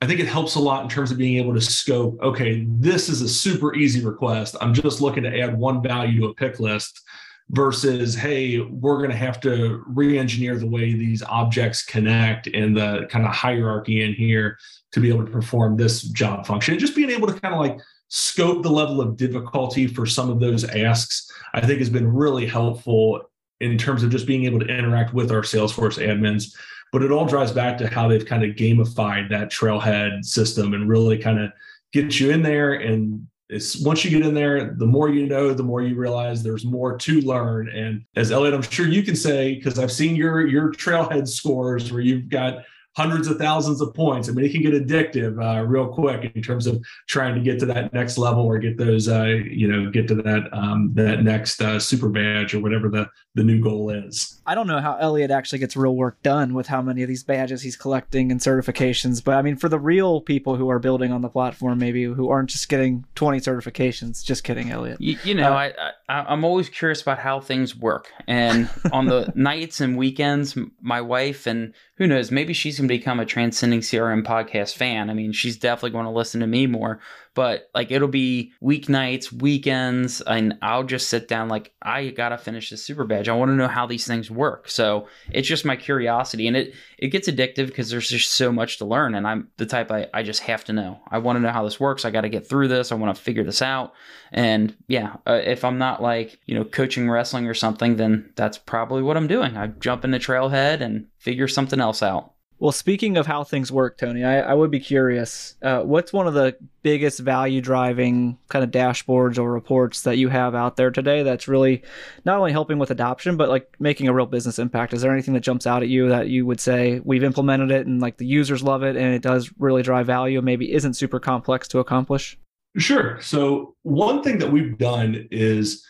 I 0.00 0.06
think 0.06 0.20
it 0.20 0.28
helps 0.28 0.54
a 0.54 0.60
lot 0.60 0.84
in 0.84 0.88
terms 0.88 1.10
of 1.10 1.18
being 1.18 1.38
able 1.38 1.54
to 1.54 1.60
scope, 1.60 2.20
okay, 2.22 2.64
this 2.68 3.08
is 3.08 3.20
a 3.20 3.28
super 3.28 3.74
easy 3.74 4.04
request. 4.04 4.54
I'm 4.60 4.72
just 4.72 5.00
looking 5.00 5.24
to 5.24 5.40
add 5.40 5.58
one 5.58 5.82
value 5.82 6.20
to 6.20 6.26
a 6.28 6.34
pick 6.34 6.60
list 6.60 7.02
versus, 7.50 8.14
hey, 8.14 8.60
we're 8.60 8.98
going 8.98 9.10
to 9.10 9.16
have 9.16 9.40
to 9.40 9.82
re 9.86 10.18
engineer 10.18 10.56
the 10.56 10.66
way 10.66 10.92
these 10.92 11.22
objects 11.22 11.84
connect 11.84 12.46
and 12.48 12.76
the 12.76 13.06
kind 13.10 13.24
of 13.24 13.32
hierarchy 13.32 14.02
in 14.02 14.14
here 14.14 14.58
to 14.92 15.00
be 15.00 15.08
able 15.08 15.24
to 15.24 15.30
perform 15.30 15.76
this 15.76 16.02
job 16.02 16.46
function. 16.46 16.72
And 16.72 16.80
just 16.80 16.96
being 16.96 17.10
able 17.10 17.26
to 17.28 17.40
kind 17.40 17.54
of 17.54 17.60
like 17.60 17.78
scope 18.08 18.62
the 18.62 18.70
level 18.70 19.00
of 19.00 19.16
difficulty 19.16 19.86
for 19.86 20.06
some 20.06 20.30
of 20.30 20.40
those 20.40 20.64
asks, 20.64 21.30
I 21.54 21.64
think 21.64 21.78
has 21.78 21.90
been 21.90 22.12
really 22.12 22.46
helpful 22.46 23.22
in 23.60 23.76
terms 23.78 24.02
of 24.02 24.10
just 24.10 24.26
being 24.26 24.44
able 24.44 24.60
to 24.60 24.66
interact 24.66 25.14
with 25.14 25.32
our 25.32 25.42
Salesforce 25.42 25.98
admins 25.98 26.54
but 26.92 27.02
it 27.02 27.10
all 27.10 27.26
drives 27.26 27.52
back 27.52 27.78
to 27.78 27.88
how 27.88 28.08
they've 28.08 28.26
kind 28.26 28.44
of 28.44 28.56
gamified 28.56 29.28
that 29.30 29.50
trailhead 29.50 30.24
system 30.24 30.74
and 30.74 30.88
really 30.88 31.18
kind 31.18 31.38
of 31.38 31.50
get 31.92 32.18
you 32.18 32.30
in 32.30 32.42
there 32.42 32.74
and 32.74 33.26
it's 33.48 33.80
once 33.80 34.04
you 34.04 34.10
get 34.10 34.26
in 34.26 34.34
there, 34.34 34.74
the 34.74 34.86
more 34.86 35.08
you 35.08 35.26
know, 35.26 35.54
the 35.54 35.62
more 35.62 35.80
you 35.82 35.94
realize 35.94 36.42
there's 36.42 36.64
more 36.64 36.98
to 36.98 37.20
learn. 37.22 37.68
And 37.70 38.04
as 38.14 38.30
Elliot, 38.30 38.54
I'm 38.54 38.62
sure 38.62 38.86
you 38.86 39.02
can 39.02 39.16
say, 39.16 39.54
because 39.54 39.78
I've 39.78 39.92
seen 39.92 40.16
your 40.16 40.46
your 40.46 40.72
trailhead 40.72 41.26
scores 41.28 41.90
where 41.90 42.02
you've 42.02 42.28
got 42.28 42.64
hundreds 42.98 43.28
of 43.28 43.38
thousands 43.38 43.80
of 43.80 43.94
points. 43.94 44.28
I 44.28 44.32
mean, 44.32 44.44
it 44.44 44.50
can 44.50 44.60
get 44.60 44.74
addictive 44.74 45.40
uh, 45.40 45.64
real 45.64 45.86
quick 45.86 46.32
in 46.34 46.42
terms 46.42 46.66
of 46.66 46.84
trying 47.06 47.36
to 47.36 47.40
get 47.40 47.60
to 47.60 47.66
that 47.66 47.92
next 47.92 48.18
level 48.18 48.44
or 48.44 48.58
get 48.58 48.76
those, 48.76 49.08
uh, 49.08 49.26
you 49.26 49.68
know, 49.68 49.88
get 49.88 50.08
to 50.08 50.16
that 50.16 50.52
um, 50.52 50.90
that 50.94 51.22
next 51.22 51.62
uh, 51.62 51.78
super 51.78 52.08
badge 52.08 52.54
or 52.54 52.60
whatever 52.60 52.88
the 52.88 53.08
the 53.36 53.44
new 53.44 53.60
goal 53.60 53.90
is. 53.90 54.40
I 54.46 54.56
don't 54.56 54.66
know 54.66 54.80
how 54.80 54.96
Elliot 54.96 55.30
actually 55.30 55.60
gets 55.60 55.76
real 55.76 55.94
work 55.94 56.20
done 56.24 56.54
with 56.54 56.66
how 56.66 56.82
many 56.82 57.02
of 57.02 57.08
these 57.08 57.22
badges 57.22 57.62
he's 57.62 57.76
collecting 57.76 58.32
and 58.32 58.40
certifications, 58.40 59.22
but 59.22 59.36
I 59.36 59.42
mean, 59.42 59.56
for 59.56 59.68
the 59.68 59.78
real 59.78 60.20
people 60.20 60.56
who 60.56 60.68
are 60.68 60.80
building 60.80 61.12
on 61.12 61.22
the 61.22 61.28
platform, 61.28 61.78
maybe 61.78 62.02
who 62.02 62.28
aren't 62.30 62.50
just 62.50 62.68
getting 62.68 63.04
20 63.14 63.38
certifications. 63.38 64.24
Just 64.24 64.42
kidding, 64.42 64.72
Elliot. 64.72 65.00
You, 65.00 65.16
you 65.22 65.34
know, 65.34 65.52
uh, 65.52 65.54
I, 65.54 65.92
I 66.08 66.32
I'm 66.32 66.44
always 66.44 66.68
curious 66.68 67.00
about 67.00 67.20
how 67.20 67.38
things 67.38 67.76
work, 67.76 68.10
and 68.26 68.68
on 68.92 69.06
the 69.06 69.32
nights 69.36 69.80
and 69.80 69.96
weekends, 69.96 70.58
my 70.80 71.00
wife 71.00 71.46
and 71.46 71.74
who 71.98 72.06
knows, 72.06 72.30
maybe 72.30 72.52
she's 72.52 72.78
going 72.78 72.88
to 72.88 72.94
become 72.94 73.20
a 73.20 73.26
Transcending 73.26 73.80
CRM 73.80 74.24
podcast 74.24 74.76
fan. 74.76 75.10
I 75.10 75.14
mean, 75.14 75.32
she's 75.32 75.56
definitely 75.56 75.90
going 75.90 76.04
to 76.04 76.10
listen 76.10 76.40
to 76.40 76.46
me 76.46 76.66
more 76.66 77.00
but 77.38 77.70
like 77.72 77.92
it'll 77.92 78.08
be 78.08 78.52
weeknights, 78.60 79.30
weekends, 79.30 80.20
and 80.22 80.58
I'll 80.60 80.82
just 80.82 81.08
sit 81.08 81.28
down 81.28 81.48
like 81.48 81.72
I 81.80 82.08
gotta 82.08 82.36
finish 82.36 82.68
this 82.68 82.84
super 82.84 83.04
badge. 83.04 83.28
I 83.28 83.36
want 83.36 83.50
to 83.50 83.54
know 83.54 83.68
how 83.68 83.86
these 83.86 84.08
things 84.08 84.28
work. 84.28 84.68
So 84.68 85.06
it's 85.30 85.46
just 85.46 85.64
my 85.64 85.76
curiosity, 85.76 86.48
and 86.48 86.56
it 86.56 86.74
it 86.98 87.10
gets 87.10 87.28
addictive 87.28 87.68
because 87.68 87.90
there's 87.90 88.08
just 88.08 88.32
so 88.32 88.50
much 88.50 88.78
to 88.78 88.86
learn, 88.86 89.14
and 89.14 89.24
I'm 89.24 89.50
the 89.56 89.66
type 89.66 89.92
I 89.92 90.08
I 90.12 90.24
just 90.24 90.40
have 90.40 90.64
to 90.64 90.72
know. 90.72 90.98
I 91.12 91.18
want 91.18 91.36
to 91.36 91.40
know 91.40 91.52
how 91.52 91.62
this 91.62 91.78
works. 91.78 92.04
I 92.04 92.10
got 92.10 92.22
to 92.22 92.28
get 92.28 92.44
through 92.44 92.66
this. 92.66 92.90
I 92.90 92.96
want 92.96 93.14
to 93.16 93.22
figure 93.22 93.44
this 93.44 93.62
out. 93.62 93.92
And 94.32 94.74
yeah, 94.88 95.18
uh, 95.24 95.40
if 95.44 95.64
I'm 95.64 95.78
not 95.78 96.02
like 96.02 96.40
you 96.46 96.56
know 96.56 96.64
coaching 96.64 97.08
wrestling 97.08 97.46
or 97.46 97.54
something, 97.54 97.94
then 97.94 98.32
that's 98.34 98.58
probably 98.58 99.04
what 99.04 99.16
I'm 99.16 99.28
doing. 99.28 99.56
I 99.56 99.68
jump 99.68 100.04
in 100.04 100.10
the 100.10 100.18
trailhead 100.18 100.80
and 100.80 101.06
figure 101.18 101.46
something 101.46 101.78
else 101.78 102.02
out. 102.02 102.32
Well, 102.60 102.72
speaking 102.72 103.16
of 103.16 103.26
how 103.26 103.44
things 103.44 103.70
work, 103.70 103.98
Tony, 103.98 104.24
I, 104.24 104.40
I 104.40 104.54
would 104.54 104.70
be 104.70 104.80
curious. 104.80 105.54
Uh, 105.62 105.82
what's 105.82 106.12
one 106.12 106.26
of 106.26 106.34
the 106.34 106.56
biggest 106.82 107.20
value 107.20 107.60
driving 107.60 108.36
kind 108.48 108.64
of 108.64 108.72
dashboards 108.72 109.38
or 109.38 109.52
reports 109.52 110.02
that 110.02 110.18
you 110.18 110.28
have 110.28 110.56
out 110.56 110.76
there 110.76 110.90
today 110.90 111.22
that's 111.22 111.46
really 111.46 111.82
not 112.24 112.38
only 112.38 112.50
helping 112.50 112.78
with 112.78 112.90
adoption, 112.90 113.36
but 113.36 113.48
like 113.48 113.76
making 113.78 114.08
a 114.08 114.12
real 114.12 114.26
business 114.26 114.58
impact? 114.58 114.92
Is 114.92 115.02
there 115.02 115.12
anything 115.12 115.34
that 115.34 115.40
jumps 115.40 115.68
out 115.68 115.82
at 115.82 115.88
you 115.88 116.08
that 116.08 116.28
you 116.28 116.46
would 116.46 116.58
say 116.58 117.00
we've 117.04 117.22
implemented 117.22 117.70
it 117.70 117.86
and 117.86 118.00
like 118.00 118.16
the 118.16 118.26
users 118.26 118.62
love 118.62 118.82
it 118.82 118.96
and 118.96 119.14
it 119.14 119.22
does 119.22 119.52
really 119.58 119.82
drive 119.82 120.06
value, 120.06 120.38
and 120.38 120.44
maybe 120.44 120.72
isn't 120.72 120.94
super 120.94 121.20
complex 121.20 121.68
to 121.68 121.78
accomplish? 121.78 122.36
Sure. 122.76 123.20
So, 123.20 123.76
one 123.82 124.22
thing 124.22 124.38
that 124.38 124.50
we've 124.50 124.76
done 124.76 125.28
is 125.30 125.86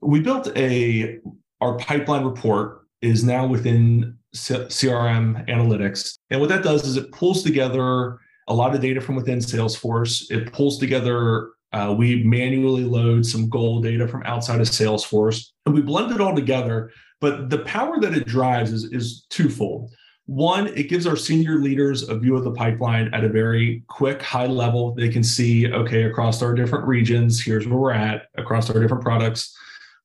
we 0.00 0.20
built 0.20 0.48
a 0.56 1.18
our 1.60 1.76
pipeline 1.76 2.24
report 2.24 2.80
is 3.02 3.22
now 3.22 3.46
within 3.46 4.18
CRM 4.34 5.46
analytics. 5.48 6.18
And 6.30 6.40
what 6.40 6.48
that 6.48 6.62
does 6.62 6.86
is 6.86 6.96
it 6.96 7.12
pulls 7.12 7.42
together 7.42 8.18
a 8.48 8.54
lot 8.54 8.74
of 8.74 8.80
data 8.80 9.00
from 9.00 9.16
within 9.16 9.38
Salesforce. 9.38 10.30
It 10.30 10.52
pulls 10.52 10.78
together, 10.78 11.50
uh, 11.72 11.94
we 11.96 12.22
manually 12.24 12.84
load 12.84 13.24
some 13.24 13.48
goal 13.48 13.80
data 13.80 14.08
from 14.08 14.22
outside 14.24 14.60
of 14.60 14.66
Salesforce, 14.66 15.50
and 15.66 15.74
we 15.74 15.82
blend 15.82 16.12
it 16.12 16.20
all 16.20 16.34
together. 16.34 16.90
But 17.20 17.50
the 17.50 17.58
power 17.58 18.00
that 18.00 18.14
it 18.14 18.26
drives 18.26 18.72
is, 18.72 18.84
is 18.84 19.26
twofold. 19.30 19.92
One, 20.26 20.68
it 20.68 20.88
gives 20.88 21.06
our 21.06 21.16
senior 21.16 21.56
leaders 21.56 22.08
a 22.08 22.18
view 22.18 22.36
of 22.36 22.44
the 22.44 22.52
pipeline 22.52 23.12
at 23.12 23.24
a 23.24 23.28
very 23.28 23.84
quick, 23.88 24.22
high 24.22 24.46
level. 24.46 24.94
They 24.94 25.08
can 25.08 25.22
see, 25.22 25.70
okay, 25.70 26.04
across 26.04 26.42
our 26.42 26.54
different 26.54 26.86
regions, 26.86 27.42
here's 27.42 27.66
where 27.66 27.78
we're 27.78 27.92
at, 27.92 28.28
across 28.36 28.70
our 28.70 28.80
different 28.80 29.02
products 29.02 29.56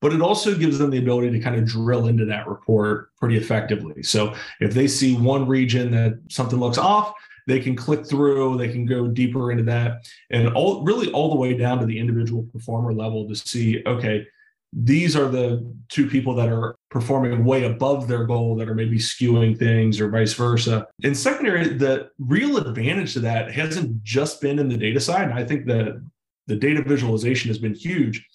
but 0.01 0.13
it 0.13 0.21
also 0.21 0.55
gives 0.55 0.77
them 0.77 0.89
the 0.89 0.99
ability 0.99 1.31
to 1.31 1.39
kind 1.39 1.55
of 1.55 1.65
drill 1.65 2.07
into 2.07 2.25
that 2.25 2.47
report 2.47 3.09
pretty 3.17 3.37
effectively. 3.37 4.03
So 4.03 4.33
if 4.59 4.73
they 4.73 4.87
see 4.87 5.15
one 5.15 5.47
region 5.47 5.91
that 5.91 6.19
something 6.29 6.59
looks 6.59 6.77
off, 6.77 7.13
they 7.47 7.59
can 7.59 7.75
click 7.75 8.05
through, 8.05 8.57
they 8.57 8.67
can 8.67 8.85
go 8.85 9.07
deeper 9.07 9.51
into 9.51 9.63
that, 9.63 10.05
and 10.29 10.53
all 10.53 10.83
really 10.83 11.11
all 11.11 11.29
the 11.29 11.37
way 11.37 11.55
down 11.55 11.79
to 11.79 11.85
the 11.85 11.97
individual 11.97 12.43
performer 12.51 12.93
level 12.93 13.27
to 13.27 13.35
see, 13.35 13.81
okay, 13.85 14.27
these 14.73 15.15
are 15.15 15.29
the 15.29 15.65
two 15.87 16.07
people 16.09 16.35
that 16.35 16.49
are 16.49 16.75
performing 16.91 17.45
way 17.45 17.63
above 17.63 18.07
their 18.07 18.25
goal 18.25 18.55
that 18.57 18.67
are 18.67 18.75
maybe 18.75 18.97
skewing 18.97 19.57
things 19.57 19.99
or 19.99 20.09
vice 20.09 20.33
versa. 20.33 20.85
In 21.03 21.15
secondary, 21.15 21.69
the 21.69 22.09
real 22.19 22.57
advantage 22.57 23.13
to 23.13 23.21
that 23.21 23.51
hasn't 23.51 24.03
just 24.03 24.41
been 24.41 24.59
in 24.59 24.67
the 24.67 24.77
data 24.77 24.99
side. 24.99 25.29
And 25.29 25.39
I 25.39 25.45
think 25.45 25.65
that 25.67 26.03
the 26.47 26.55
data 26.55 26.81
visualization 26.81 27.47
has 27.47 27.57
been 27.57 27.73
huge 27.73 28.25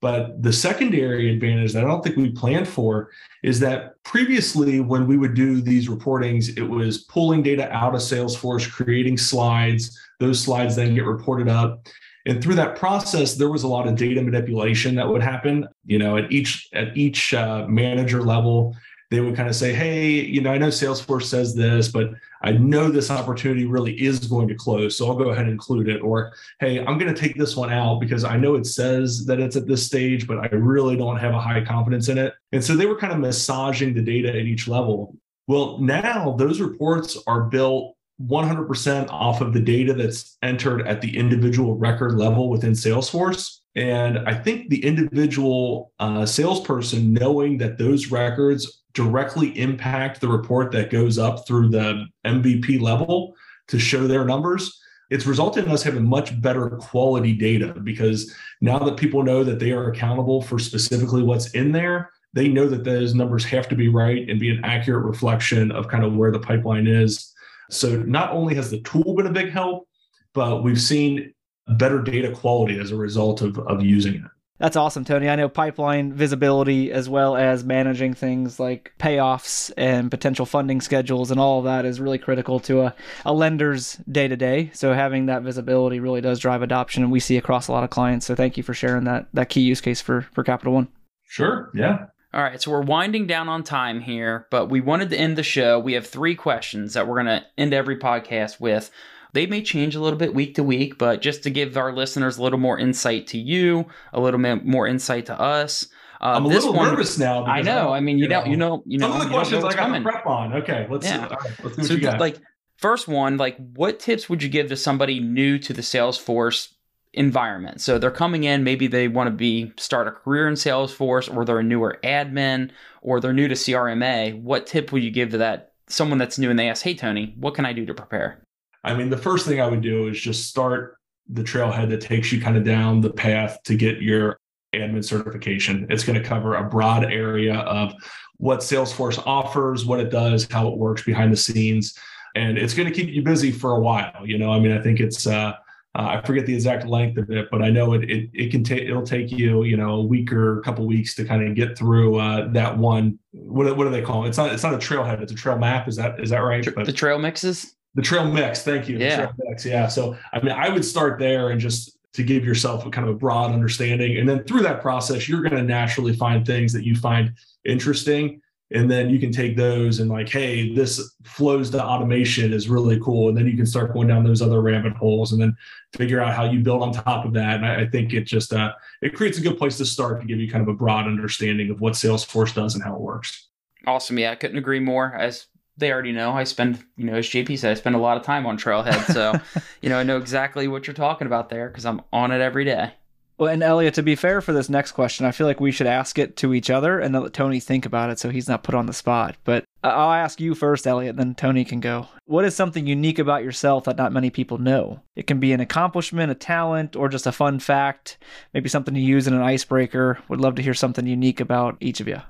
but 0.00 0.42
the 0.42 0.52
secondary 0.52 1.32
advantage 1.32 1.72
that 1.72 1.84
I 1.84 1.86
don't 1.86 2.02
think 2.02 2.16
we 2.16 2.30
planned 2.30 2.68
for 2.68 3.10
is 3.42 3.60
that 3.60 4.02
previously, 4.02 4.80
when 4.80 5.06
we 5.06 5.16
would 5.16 5.34
do 5.34 5.60
these 5.60 5.88
reportings, 5.88 6.56
it 6.56 6.62
was 6.62 7.04
pulling 7.04 7.42
data 7.42 7.70
out 7.72 7.94
of 7.94 8.00
Salesforce, 8.00 8.70
creating 8.70 9.16
slides. 9.16 9.98
Those 10.20 10.40
slides 10.40 10.76
then 10.76 10.94
get 10.94 11.04
reported 11.04 11.48
up. 11.48 11.86
And 12.26 12.42
through 12.42 12.56
that 12.56 12.76
process, 12.76 13.34
there 13.34 13.50
was 13.50 13.62
a 13.62 13.68
lot 13.68 13.86
of 13.86 13.94
data 13.94 14.20
manipulation 14.20 14.96
that 14.96 15.08
would 15.08 15.22
happen. 15.22 15.66
You 15.86 15.98
know, 15.98 16.16
at 16.16 16.30
each 16.30 16.68
at 16.72 16.96
each 16.96 17.32
uh, 17.32 17.66
manager 17.68 18.22
level, 18.22 18.76
they 19.10 19.20
would 19.20 19.36
kind 19.36 19.48
of 19.48 19.54
say, 19.54 19.72
hey, 19.72 20.10
you 20.10 20.40
know, 20.40 20.52
I 20.52 20.58
know 20.58 20.68
Salesforce 20.68 21.24
says 21.24 21.54
this, 21.54 21.88
but 21.88 22.10
I 22.42 22.52
know 22.52 22.90
this 22.90 23.10
opportunity 23.10 23.64
really 23.64 23.94
is 23.94 24.26
going 24.26 24.48
to 24.48 24.54
close. 24.54 24.96
So 24.96 25.06
I'll 25.06 25.16
go 25.16 25.30
ahead 25.30 25.44
and 25.44 25.52
include 25.52 25.88
it. 25.88 26.02
Or, 26.02 26.32
hey, 26.60 26.80
I'm 26.80 26.98
going 26.98 27.12
to 27.12 27.20
take 27.20 27.36
this 27.36 27.56
one 27.56 27.72
out 27.72 28.00
because 28.00 28.24
I 28.24 28.36
know 28.36 28.56
it 28.56 28.66
says 28.66 29.24
that 29.26 29.40
it's 29.40 29.56
at 29.56 29.66
this 29.66 29.86
stage, 29.86 30.26
but 30.26 30.38
I 30.38 30.46
really 30.54 30.96
don't 30.96 31.16
have 31.16 31.34
a 31.34 31.40
high 31.40 31.64
confidence 31.64 32.08
in 32.08 32.18
it. 32.18 32.34
And 32.52 32.62
so 32.62 32.74
they 32.74 32.86
were 32.86 32.98
kind 32.98 33.12
of 33.12 33.20
massaging 33.20 33.94
the 33.94 34.02
data 34.02 34.28
at 34.28 34.46
each 34.46 34.66
level. 34.66 35.16
Well, 35.46 35.78
now 35.78 36.32
those 36.32 36.60
reports 36.60 37.16
are 37.26 37.42
built 37.42 37.96
100% 38.24 39.08
off 39.10 39.40
of 39.40 39.52
the 39.52 39.60
data 39.60 39.92
that's 39.92 40.36
entered 40.42 40.86
at 40.86 41.00
the 41.00 41.16
individual 41.16 41.76
record 41.76 42.14
level 42.14 42.48
within 42.48 42.72
Salesforce. 42.72 43.60
And 43.76 44.18
I 44.20 44.32
think 44.34 44.70
the 44.70 44.82
individual 44.82 45.92
uh, 45.98 46.24
salesperson 46.24 47.12
knowing 47.12 47.58
that 47.58 47.76
those 47.76 48.10
records 48.10 48.84
directly 48.96 49.56
impact 49.58 50.22
the 50.22 50.28
report 50.28 50.72
that 50.72 50.90
goes 50.90 51.18
up 51.18 51.46
through 51.46 51.68
the 51.68 52.06
MVP 52.26 52.80
level 52.80 53.34
to 53.68 53.78
show 53.78 54.06
their 54.06 54.24
numbers, 54.24 54.80
it's 55.10 55.26
resulted 55.26 55.66
in 55.66 55.70
us 55.70 55.82
having 55.82 56.04
much 56.04 56.40
better 56.40 56.70
quality 56.70 57.34
data 57.34 57.74
because 57.84 58.34
now 58.62 58.78
that 58.78 58.96
people 58.96 59.22
know 59.22 59.44
that 59.44 59.58
they 59.58 59.70
are 59.70 59.90
accountable 59.90 60.40
for 60.40 60.58
specifically 60.58 61.22
what's 61.22 61.50
in 61.50 61.72
there, 61.72 62.10
they 62.32 62.48
know 62.48 62.66
that 62.66 62.84
those 62.84 63.14
numbers 63.14 63.44
have 63.44 63.68
to 63.68 63.76
be 63.76 63.88
right 63.88 64.28
and 64.28 64.40
be 64.40 64.48
an 64.48 64.64
accurate 64.64 65.04
reflection 65.04 65.70
of 65.70 65.88
kind 65.88 66.02
of 66.02 66.16
where 66.16 66.32
the 66.32 66.40
pipeline 66.40 66.86
is. 66.86 67.34
So 67.70 67.96
not 67.96 68.30
only 68.30 68.54
has 68.54 68.70
the 68.70 68.80
tool 68.80 69.14
been 69.14 69.26
a 69.26 69.32
big 69.32 69.50
help, 69.50 69.86
but 70.32 70.62
we've 70.62 70.80
seen 70.80 71.34
better 71.68 72.00
data 72.00 72.32
quality 72.32 72.80
as 72.80 72.92
a 72.92 72.96
result 72.96 73.42
of, 73.42 73.58
of 73.58 73.82
using 73.82 74.14
it. 74.14 74.30
That's 74.58 74.76
awesome, 74.76 75.04
Tony. 75.04 75.28
I 75.28 75.36
know 75.36 75.50
pipeline 75.50 76.14
visibility 76.14 76.90
as 76.90 77.08
well 77.08 77.36
as 77.36 77.62
managing 77.62 78.14
things 78.14 78.58
like 78.58 78.92
payoffs 78.98 79.70
and 79.76 80.10
potential 80.10 80.46
funding 80.46 80.80
schedules 80.80 81.30
and 81.30 81.38
all 81.38 81.58
of 81.58 81.66
that 81.66 81.84
is 81.84 82.00
really 82.00 82.18
critical 82.18 82.58
to 82.60 82.82
a, 82.82 82.94
a 83.26 83.34
lender's 83.34 83.96
day 84.10 84.28
to 84.28 84.36
day. 84.36 84.70
So 84.72 84.94
having 84.94 85.26
that 85.26 85.42
visibility 85.42 86.00
really 86.00 86.22
does 86.22 86.38
drive 86.38 86.62
adoption 86.62 87.02
and 87.02 87.12
we 87.12 87.20
see 87.20 87.36
across 87.36 87.68
a 87.68 87.72
lot 87.72 87.84
of 87.84 87.90
clients. 87.90 88.24
So 88.24 88.34
thank 88.34 88.56
you 88.56 88.62
for 88.62 88.72
sharing 88.72 89.04
that 89.04 89.28
that 89.34 89.50
key 89.50 89.60
use 89.60 89.82
case 89.82 90.00
for 90.00 90.22
for 90.32 90.42
Capital 90.42 90.72
One. 90.72 90.88
Sure. 91.24 91.70
Yeah. 91.74 92.06
All 92.32 92.42
right, 92.42 92.60
so 92.60 92.70
we're 92.70 92.82
winding 92.82 93.26
down 93.26 93.48
on 93.48 93.62
time 93.62 94.00
here, 94.00 94.46
but 94.50 94.66
we 94.66 94.82
wanted 94.82 95.08
to 95.08 95.16
end 95.16 95.38
the 95.38 95.42
show. 95.42 95.78
We 95.78 95.94
have 95.94 96.06
three 96.06 96.34
questions 96.34 96.92
that 96.92 97.08
we're 97.08 97.22
going 97.22 97.40
to 97.40 97.46
end 97.56 97.72
every 97.72 97.98
podcast 97.98 98.60
with. 98.60 98.90
They 99.36 99.44
may 99.44 99.60
change 99.60 99.94
a 99.94 100.00
little 100.00 100.18
bit 100.18 100.32
week 100.32 100.54
to 100.54 100.64
week, 100.64 100.96
but 100.96 101.20
just 101.20 101.42
to 101.42 101.50
give 101.50 101.76
our 101.76 101.92
listeners 101.92 102.38
a 102.38 102.42
little 102.42 102.58
more 102.58 102.78
insight 102.78 103.26
to 103.28 103.38
you, 103.38 103.84
a 104.14 104.18
little 104.18 104.40
bit 104.40 104.64
more 104.64 104.86
insight 104.86 105.26
to 105.26 105.38
us. 105.38 105.88
Uh, 106.22 106.36
I'm 106.36 106.46
a 106.46 106.48
little 106.48 106.72
one, 106.72 106.88
nervous 106.88 107.18
now. 107.18 107.44
I 107.44 107.60
know. 107.60 107.90
I, 107.90 107.98
I 107.98 108.00
mean, 108.00 108.16
you, 108.16 108.24
you 108.24 108.28
know, 108.30 108.44
you 108.46 108.56
know, 108.56 108.82
you 108.86 108.96
know. 108.96 109.10
Some 109.10 109.20
of 109.20 109.28
the 109.28 109.34
questions 109.34 109.62
I 109.62 109.68
got 109.68 109.76
coming. 109.76 110.02
prep 110.02 110.26
on. 110.26 110.54
Okay, 110.54 110.86
let's. 110.88 111.04
Yeah. 111.04 111.26
All 111.26 111.36
right, 111.36 111.50
let's 111.62 111.76
see 111.76 111.82
what 111.82 111.86
so, 111.86 111.92
you 111.92 112.00
got. 112.00 112.18
like, 112.18 112.38
first 112.78 113.08
one, 113.08 113.36
like, 113.36 113.58
what 113.74 114.00
tips 114.00 114.30
would 114.30 114.42
you 114.42 114.48
give 114.48 114.68
to 114.70 114.76
somebody 114.76 115.20
new 115.20 115.58
to 115.58 115.74
the 115.74 115.82
Salesforce 115.82 116.72
environment? 117.12 117.82
So 117.82 117.98
they're 117.98 118.10
coming 118.10 118.44
in, 118.44 118.64
maybe 118.64 118.86
they 118.86 119.06
want 119.06 119.26
to 119.26 119.32
be 119.32 119.70
start 119.76 120.08
a 120.08 120.12
career 120.12 120.48
in 120.48 120.54
Salesforce, 120.54 121.30
or 121.30 121.44
they're 121.44 121.58
a 121.58 121.62
newer 121.62 121.98
admin, 122.02 122.70
or 123.02 123.20
they're 123.20 123.34
new 123.34 123.48
to 123.48 123.54
CRMA. 123.54 124.40
What 124.40 124.66
tip 124.66 124.92
would 124.92 125.04
you 125.04 125.10
give 125.10 125.32
to 125.32 125.38
that 125.38 125.72
someone 125.88 126.16
that's 126.16 126.38
new 126.38 126.48
and 126.48 126.58
they 126.58 126.70
ask, 126.70 126.82
"Hey, 126.82 126.94
Tony, 126.94 127.34
what 127.38 127.54
can 127.54 127.66
I 127.66 127.74
do 127.74 127.84
to 127.84 127.92
prepare?" 127.92 128.42
I 128.86 128.94
mean, 128.94 129.10
the 129.10 129.16
first 129.16 129.46
thing 129.46 129.60
I 129.60 129.66
would 129.66 129.82
do 129.82 130.06
is 130.08 130.18
just 130.20 130.48
start 130.48 130.96
the 131.28 131.42
trailhead 131.42 131.90
that 131.90 132.00
takes 132.00 132.30
you 132.30 132.40
kind 132.40 132.56
of 132.56 132.64
down 132.64 133.00
the 133.00 133.10
path 133.10 133.58
to 133.64 133.74
get 133.74 134.00
your 134.00 134.38
admin 134.74 135.04
certification. 135.04 135.86
It's 135.90 136.04
going 136.04 136.20
to 136.20 136.26
cover 136.26 136.54
a 136.54 136.64
broad 136.64 137.04
area 137.04 137.56
of 137.56 137.94
what 138.36 138.60
Salesforce 138.60 139.20
offers, 139.26 139.84
what 139.84 139.98
it 139.98 140.10
does, 140.10 140.46
how 140.50 140.68
it 140.68 140.78
works 140.78 141.02
behind 141.02 141.32
the 141.32 141.36
scenes, 141.36 141.98
and 142.36 142.56
it's 142.56 142.74
going 142.74 142.88
to 142.88 142.94
keep 142.94 143.08
you 143.08 143.22
busy 143.22 143.50
for 143.50 143.72
a 143.72 143.80
while. 143.80 144.24
You 144.24 144.38
know, 144.38 144.52
I 144.52 144.60
mean, 144.60 144.72
I 144.72 144.80
think 144.80 145.00
it's 145.00 145.26
uh, 145.26 145.54
uh, 145.96 146.18
I 146.22 146.22
forget 146.24 146.46
the 146.46 146.54
exact 146.54 146.86
length 146.86 147.16
of 147.18 147.30
it, 147.30 147.48
but 147.50 147.62
I 147.62 147.70
know 147.70 147.94
it 147.94 148.08
it, 148.10 148.30
it 148.34 148.50
can 148.50 148.62
take 148.62 148.82
it'll 148.82 149.02
take 149.02 149.32
you 149.32 149.64
you 149.64 149.76
know 149.76 149.94
a 149.94 150.02
week 150.02 150.30
or 150.30 150.60
a 150.60 150.62
couple 150.62 150.86
weeks 150.86 151.14
to 151.16 151.24
kind 151.24 151.42
of 151.42 151.54
get 151.54 151.76
through 151.76 152.20
uh, 152.20 152.52
that 152.52 152.76
one. 152.76 153.18
What, 153.32 153.76
what 153.76 153.84
do 153.84 153.90
they 153.90 154.02
call 154.02 154.24
it? 154.24 154.28
It's 154.28 154.38
not 154.38 154.52
it's 154.52 154.62
not 154.62 154.74
a 154.74 154.78
trailhead. 154.78 155.22
It's 155.22 155.32
a 155.32 155.36
trail 155.36 155.58
map. 155.58 155.88
Is 155.88 155.96
that 155.96 156.20
is 156.20 156.30
that 156.30 156.40
right? 156.40 156.64
But, 156.74 156.86
the 156.86 156.92
trail 156.92 157.18
mixes. 157.18 157.74
The 157.96 158.02
trail 158.02 158.30
mix, 158.30 158.62
thank 158.62 158.88
you. 158.88 158.98
Yeah. 158.98 159.32
Mix, 159.38 159.66
yeah. 159.66 159.88
So 159.88 160.16
I 160.32 160.40
mean, 160.40 160.52
I 160.52 160.68
would 160.68 160.84
start 160.84 161.18
there 161.18 161.50
and 161.50 161.60
just 161.60 161.96
to 162.12 162.22
give 162.22 162.44
yourself 162.44 162.86
a 162.86 162.90
kind 162.90 163.08
of 163.08 163.14
a 163.14 163.18
broad 163.18 163.52
understanding. 163.52 164.16
And 164.16 164.28
then 164.28 164.44
through 164.44 164.62
that 164.62 164.80
process, 164.80 165.28
you're 165.28 165.42
going 165.42 165.54
to 165.54 165.62
naturally 165.62 166.14
find 166.14 166.46
things 166.46 166.72
that 166.72 166.84
you 166.84 166.96
find 166.96 167.34
interesting. 167.64 168.40
And 168.72 168.90
then 168.90 169.10
you 169.10 169.20
can 169.20 169.30
take 169.30 169.56
those 169.56 170.00
and 170.00 170.10
like, 170.10 170.28
hey, 170.28 170.74
this 170.74 171.14
flows 171.24 171.70
to 171.70 171.84
automation 171.84 172.52
is 172.52 172.68
really 172.68 172.98
cool. 173.00 173.28
And 173.28 173.36
then 173.36 173.46
you 173.46 173.56
can 173.56 173.66
start 173.66 173.92
going 173.92 174.08
down 174.08 174.24
those 174.24 174.42
other 174.42 174.60
rabbit 174.60 174.94
holes 174.94 175.32
and 175.32 175.40
then 175.40 175.56
figure 175.94 176.20
out 176.20 176.34
how 176.34 176.44
you 176.44 176.60
build 176.60 176.82
on 176.82 176.92
top 176.92 177.24
of 177.24 177.32
that. 177.34 177.56
And 177.56 177.66
I, 177.66 177.82
I 177.82 177.86
think 177.86 178.12
it 178.12 178.22
just 178.22 178.52
uh, 178.52 178.72
it 179.02 179.14
creates 179.14 179.38
a 179.38 179.42
good 179.42 179.56
place 179.56 179.76
to 179.78 179.86
start 179.86 180.20
to 180.20 180.26
give 180.26 180.40
you 180.40 180.50
kind 180.50 180.62
of 180.62 180.68
a 180.68 180.74
broad 180.74 181.06
understanding 181.06 181.70
of 181.70 181.80
what 181.80 181.92
Salesforce 181.92 182.54
does 182.54 182.74
and 182.74 182.82
how 182.82 182.94
it 182.94 183.00
works. 183.00 183.48
Awesome. 183.86 184.18
Yeah, 184.18 184.32
I 184.32 184.34
couldn't 184.34 184.58
agree 184.58 184.80
more. 184.80 185.14
As 185.14 185.46
they 185.76 185.92
already 185.92 186.12
know 186.12 186.32
I 186.32 186.44
spend, 186.44 186.82
you 186.96 187.04
know, 187.04 187.14
as 187.14 187.26
JP 187.26 187.58
said, 187.58 187.72
I 187.72 187.74
spend 187.74 187.96
a 187.96 188.00
lot 188.00 188.16
of 188.16 188.22
time 188.22 188.46
on 188.46 188.58
Trailhead. 188.58 189.12
So, 189.12 189.38
you 189.82 189.88
know, 189.88 189.98
I 189.98 190.02
know 190.02 190.16
exactly 190.16 190.68
what 190.68 190.86
you're 190.86 190.94
talking 190.94 191.26
about 191.26 191.48
there 191.48 191.68
because 191.68 191.84
I'm 191.84 192.02
on 192.12 192.30
it 192.30 192.40
every 192.40 192.64
day. 192.64 192.92
Well, 193.38 193.52
and 193.52 193.62
Elliot, 193.62 193.92
to 193.94 194.02
be 194.02 194.14
fair 194.14 194.40
for 194.40 194.54
this 194.54 194.70
next 194.70 194.92
question, 194.92 195.26
I 195.26 195.30
feel 195.30 195.46
like 195.46 195.60
we 195.60 195.70
should 195.70 195.86
ask 195.86 196.18
it 196.18 196.36
to 196.38 196.54
each 196.54 196.70
other 196.70 196.98
and 196.98 197.14
then 197.14 197.22
let 197.22 197.34
Tony 197.34 197.60
think 197.60 197.84
about 197.84 198.08
it 198.08 198.18
so 198.18 198.30
he's 198.30 198.48
not 198.48 198.62
put 198.62 198.74
on 198.74 198.86
the 198.86 198.94
spot. 198.94 199.36
But 199.44 199.64
I'll 199.84 200.12
ask 200.12 200.40
you 200.40 200.54
first, 200.54 200.86
Elliot, 200.86 201.16
then 201.16 201.34
Tony 201.34 201.62
can 201.62 201.80
go. 201.80 202.08
What 202.24 202.46
is 202.46 202.56
something 202.56 202.86
unique 202.86 203.18
about 203.18 203.44
yourself 203.44 203.84
that 203.84 203.98
not 203.98 204.12
many 204.12 204.30
people 204.30 204.56
know? 204.56 205.02
It 205.16 205.26
can 205.26 205.38
be 205.38 205.52
an 205.52 205.60
accomplishment, 205.60 206.32
a 206.32 206.34
talent, 206.34 206.96
or 206.96 207.10
just 207.10 207.26
a 207.26 207.32
fun 207.32 207.58
fact, 207.58 208.16
maybe 208.54 208.70
something 208.70 208.96
you 208.96 209.02
use 209.02 209.26
in 209.26 209.34
an 209.34 209.42
icebreaker. 209.42 210.18
Would 210.28 210.40
love 210.40 210.54
to 210.54 210.62
hear 210.62 210.74
something 210.74 211.06
unique 211.06 211.40
about 211.40 211.76
each 211.78 212.00
of 212.00 212.08
you. 212.08 212.22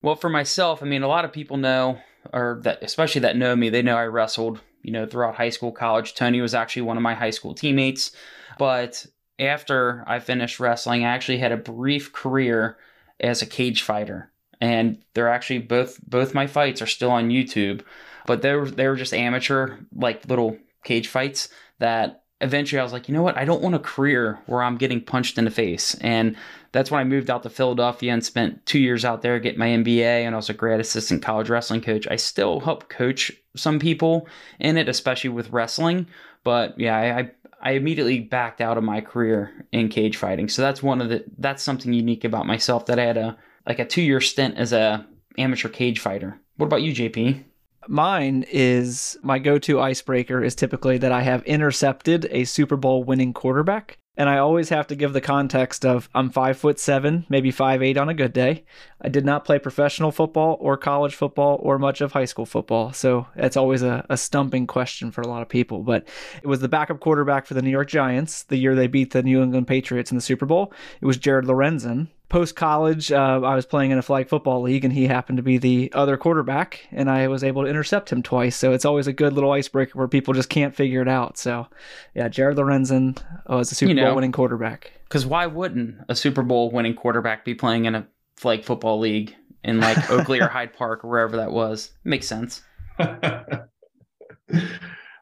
Well, 0.00 0.16
for 0.16 0.30
myself, 0.30 0.82
I 0.82 0.86
mean, 0.86 1.02
a 1.02 1.08
lot 1.08 1.26
of 1.26 1.32
people 1.32 1.58
know 1.58 1.98
or 2.32 2.60
that 2.62 2.82
especially 2.82 3.20
that 3.22 3.36
know 3.36 3.54
me, 3.54 3.68
they 3.68 3.82
know 3.82 3.96
I 3.96 4.06
wrestled, 4.06 4.60
you 4.82 4.92
know, 4.92 5.06
throughout 5.06 5.36
high 5.36 5.50
school, 5.50 5.72
college. 5.72 6.14
Tony 6.14 6.40
was 6.40 6.54
actually 6.54 6.82
one 6.82 6.96
of 6.96 7.02
my 7.02 7.14
high 7.14 7.30
school 7.30 7.54
teammates. 7.54 8.12
But 8.58 9.06
after 9.38 10.04
I 10.06 10.18
finished 10.20 10.60
wrestling, 10.60 11.04
I 11.04 11.08
actually 11.08 11.38
had 11.38 11.52
a 11.52 11.56
brief 11.56 12.12
career 12.12 12.78
as 13.20 13.42
a 13.42 13.46
cage 13.46 13.82
fighter. 13.82 14.30
And 14.60 15.02
they're 15.14 15.28
actually 15.28 15.58
both 15.58 16.00
both 16.06 16.34
my 16.34 16.46
fights 16.46 16.80
are 16.80 16.86
still 16.86 17.10
on 17.10 17.30
YouTube. 17.30 17.82
But 18.26 18.42
they 18.42 18.54
were 18.54 18.70
they 18.70 18.88
were 18.88 18.96
just 18.96 19.12
amateur, 19.12 19.78
like 19.94 20.28
little 20.28 20.56
cage 20.84 21.08
fights 21.08 21.48
that 21.78 22.23
eventually 22.40 22.80
I 22.80 22.82
was 22.82 22.92
like, 22.92 23.08
you 23.08 23.14
know 23.14 23.22
what? 23.22 23.36
I 23.36 23.44
don't 23.44 23.62
want 23.62 23.74
a 23.74 23.80
career 23.80 24.38
where 24.46 24.62
I'm 24.62 24.76
getting 24.76 25.00
punched 25.00 25.38
in 25.38 25.44
the 25.44 25.50
face. 25.50 25.94
And 26.00 26.36
that's 26.72 26.90
when 26.90 27.00
I 27.00 27.04
moved 27.04 27.30
out 27.30 27.42
to 27.44 27.50
Philadelphia 27.50 28.12
and 28.12 28.24
spent 28.24 28.64
two 28.66 28.78
years 28.78 29.04
out 29.04 29.22
there, 29.22 29.38
getting 29.38 29.58
my 29.58 29.68
MBA, 29.68 30.00
and 30.00 30.34
I 30.34 30.36
was 30.36 30.50
a 30.50 30.54
grad 30.54 30.80
assistant 30.80 31.22
college 31.22 31.48
wrestling 31.48 31.80
coach. 31.80 32.06
I 32.08 32.16
still 32.16 32.60
help 32.60 32.88
coach 32.88 33.32
some 33.56 33.78
people 33.78 34.28
in 34.58 34.76
it, 34.76 34.88
especially 34.88 35.30
with 35.30 35.50
wrestling. 35.50 36.06
But 36.42 36.78
yeah, 36.78 36.96
I, 36.96 37.30
I 37.62 37.72
immediately 37.72 38.20
backed 38.20 38.60
out 38.60 38.76
of 38.76 38.84
my 38.84 39.00
career 39.00 39.66
in 39.72 39.88
cage 39.88 40.16
fighting. 40.16 40.48
So 40.48 40.60
that's 40.62 40.82
one 40.82 41.00
of 41.00 41.08
the 41.08 41.24
that's 41.38 41.62
something 41.62 41.92
unique 41.92 42.24
about 42.24 42.46
myself 42.46 42.86
that 42.86 42.98
I 42.98 43.04
had 43.04 43.16
a 43.16 43.38
like 43.66 43.78
a 43.78 43.86
two 43.86 44.02
year 44.02 44.20
stint 44.20 44.56
as 44.58 44.72
a 44.72 45.06
amateur 45.38 45.68
cage 45.68 46.00
fighter. 46.00 46.38
What 46.56 46.66
about 46.66 46.82
you, 46.82 46.92
JP? 46.92 47.44
Mine 47.88 48.44
is 48.50 49.16
my 49.22 49.38
go 49.38 49.58
to 49.58 49.80
icebreaker 49.80 50.42
is 50.42 50.54
typically 50.54 50.98
that 50.98 51.12
I 51.12 51.22
have 51.22 51.42
intercepted 51.44 52.26
a 52.30 52.44
Super 52.44 52.76
Bowl 52.76 53.04
winning 53.04 53.32
quarterback. 53.32 53.98
And 54.16 54.28
I 54.28 54.38
always 54.38 54.68
have 54.68 54.86
to 54.88 54.94
give 54.94 55.12
the 55.12 55.20
context 55.20 55.84
of 55.84 56.08
I'm 56.14 56.30
five 56.30 56.56
foot 56.56 56.78
seven, 56.78 57.26
maybe 57.28 57.50
five 57.50 57.82
eight 57.82 57.96
on 57.96 58.08
a 58.08 58.14
good 58.14 58.32
day. 58.32 58.64
I 59.00 59.08
did 59.08 59.24
not 59.24 59.44
play 59.44 59.58
professional 59.58 60.12
football 60.12 60.56
or 60.60 60.76
college 60.76 61.16
football 61.16 61.58
or 61.60 61.80
much 61.80 62.00
of 62.00 62.12
high 62.12 62.24
school 62.24 62.46
football. 62.46 62.92
So 62.92 63.26
that's 63.34 63.56
always 63.56 63.82
a, 63.82 64.06
a 64.08 64.16
stumping 64.16 64.68
question 64.68 65.10
for 65.10 65.22
a 65.22 65.26
lot 65.26 65.42
of 65.42 65.48
people. 65.48 65.82
But 65.82 66.06
it 66.42 66.46
was 66.46 66.60
the 66.60 66.68
backup 66.68 67.00
quarterback 67.00 67.44
for 67.44 67.54
the 67.54 67.62
New 67.62 67.70
York 67.70 67.88
Giants 67.88 68.44
the 68.44 68.56
year 68.56 68.76
they 68.76 68.86
beat 68.86 69.12
the 69.12 69.22
New 69.22 69.42
England 69.42 69.66
Patriots 69.66 70.12
in 70.12 70.16
the 70.16 70.22
Super 70.22 70.46
Bowl. 70.46 70.72
It 71.00 71.06
was 71.06 71.16
Jared 71.16 71.46
Lorenzen 71.46 72.06
post 72.34 72.56
college, 72.56 73.12
uh, 73.12 73.40
I 73.44 73.54
was 73.54 73.64
playing 73.64 73.92
in 73.92 73.98
a 73.98 74.02
flag 74.02 74.28
football 74.28 74.60
league, 74.60 74.84
and 74.84 74.92
he 74.92 75.06
happened 75.06 75.36
to 75.36 75.42
be 75.44 75.56
the 75.56 75.92
other 75.94 76.16
quarterback, 76.16 76.80
and 76.90 77.08
I 77.08 77.28
was 77.28 77.44
able 77.44 77.62
to 77.62 77.68
intercept 77.68 78.10
him 78.10 78.24
twice. 78.24 78.56
So 78.56 78.72
it's 78.72 78.84
always 78.84 79.06
a 79.06 79.12
good 79.12 79.34
little 79.34 79.52
icebreaker 79.52 79.96
where 79.96 80.08
people 80.08 80.34
just 80.34 80.48
can't 80.48 80.74
figure 80.74 81.00
it 81.00 81.06
out. 81.06 81.38
So, 81.38 81.68
yeah, 82.12 82.26
Jared 82.26 82.56
Lorenzen 82.56 83.22
was 83.48 83.70
a 83.70 83.76
Super 83.76 83.90
you 83.90 83.94
know, 83.94 84.06
Bowl 84.06 84.16
winning 84.16 84.32
quarterback. 84.32 84.90
Because 85.04 85.24
why 85.24 85.46
wouldn't 85.46 85.94
a 86.08 86.16
Super 86.16 86.42
Bowl 86.42 86.72
winning 86.72 86.96
quarterback 86.96 87.44
be 87.44 87.54
playing 87.54 87.84
in 87.84 87.94
a 87.94 88.04
flag 88.34 88.64
football 88.64 88.98
league 88.98 89.32
in 89.62 89.78
like 89.78 90.10
Oakley 90.10 90.40
or 90.40 90.48
Hyde 90.52 90.72
Park 90.72 91.04
or 91.04 91.10
wherever 91.10 91.36
that 91.36 91.52
was? 91.52 91.92
Makes 92.02 92.26
sense. 92.26 92.62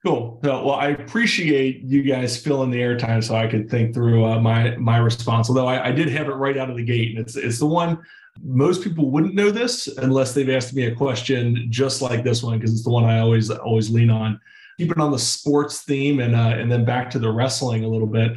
Cool. 0.05 0.41
So, 0.43 0.65
well, 0.65 0.75
I 0.75 0.89
appreciate 0.89 1.83
you 1.83 2.03
guys 2.03 2.37
filling 2.37 2.71
the 2.71 2.81
airtime 2.81 3.23
so 3.23 3.37
I 3.37 3.47
could 3.47 3.71
think 3.71 3.95
through 3.95 4.25
uh, 4.25 4.41
my 4.41 4.77
my 4.77 4.97
response. 4.97 5.49
Although 5.49 5.69
I, 5.69 5.89
I, 5.89 5.93
did 5.93 6.09
have 6.09 6.29
it 6.29 6.33
right 6.33 6.59
out 6.59 6.69
of 6.69 6.77
the 6.77 6.83
gate, 6.83 7.11
and 7.11 7.25
it's 7.25 7.37
it's 7.37 7.61
the 7.61 7.67
one 7.67 8.03
most 8.43 8.83
people 8.83 9.11
wouldn't 9.11 9.35
know 9.35 9.53
this 9.53 9.87
unless 9.99 10.35
they've 10.35 10.51
asked 10.51 10.75
me 10.75 10.87
a 10.87 10.95
question 10.95 11.67
just 11.71 12.03
like 12.03 12.25
this 12.25 12.43
one 12.43 12.59
because 12.59 12.73
it's 12.73 12.83
the 12.83 12.91
one 12.91 13.05
I 13.05 13.21
always 13.21 13.49
always 13.51 13.91
lean 13.91 14.11
on. 14.11 14.41
Keeping 14.79 15.01
on 15.01 15.13
the 15.13 15.19
sports 15.19 15.83
theme 15.83 16.19
and 16.19 16.35
uh, 16.35 16.57
and 16.59 16.73
then 16.73 16.85
back 16.85 17.09
to 17.11 17.21
the 17.21 17.31
wrestling 17.31 17.85
a 17.85 17.89
little 17.89 18.09
bit. 18.09 18.33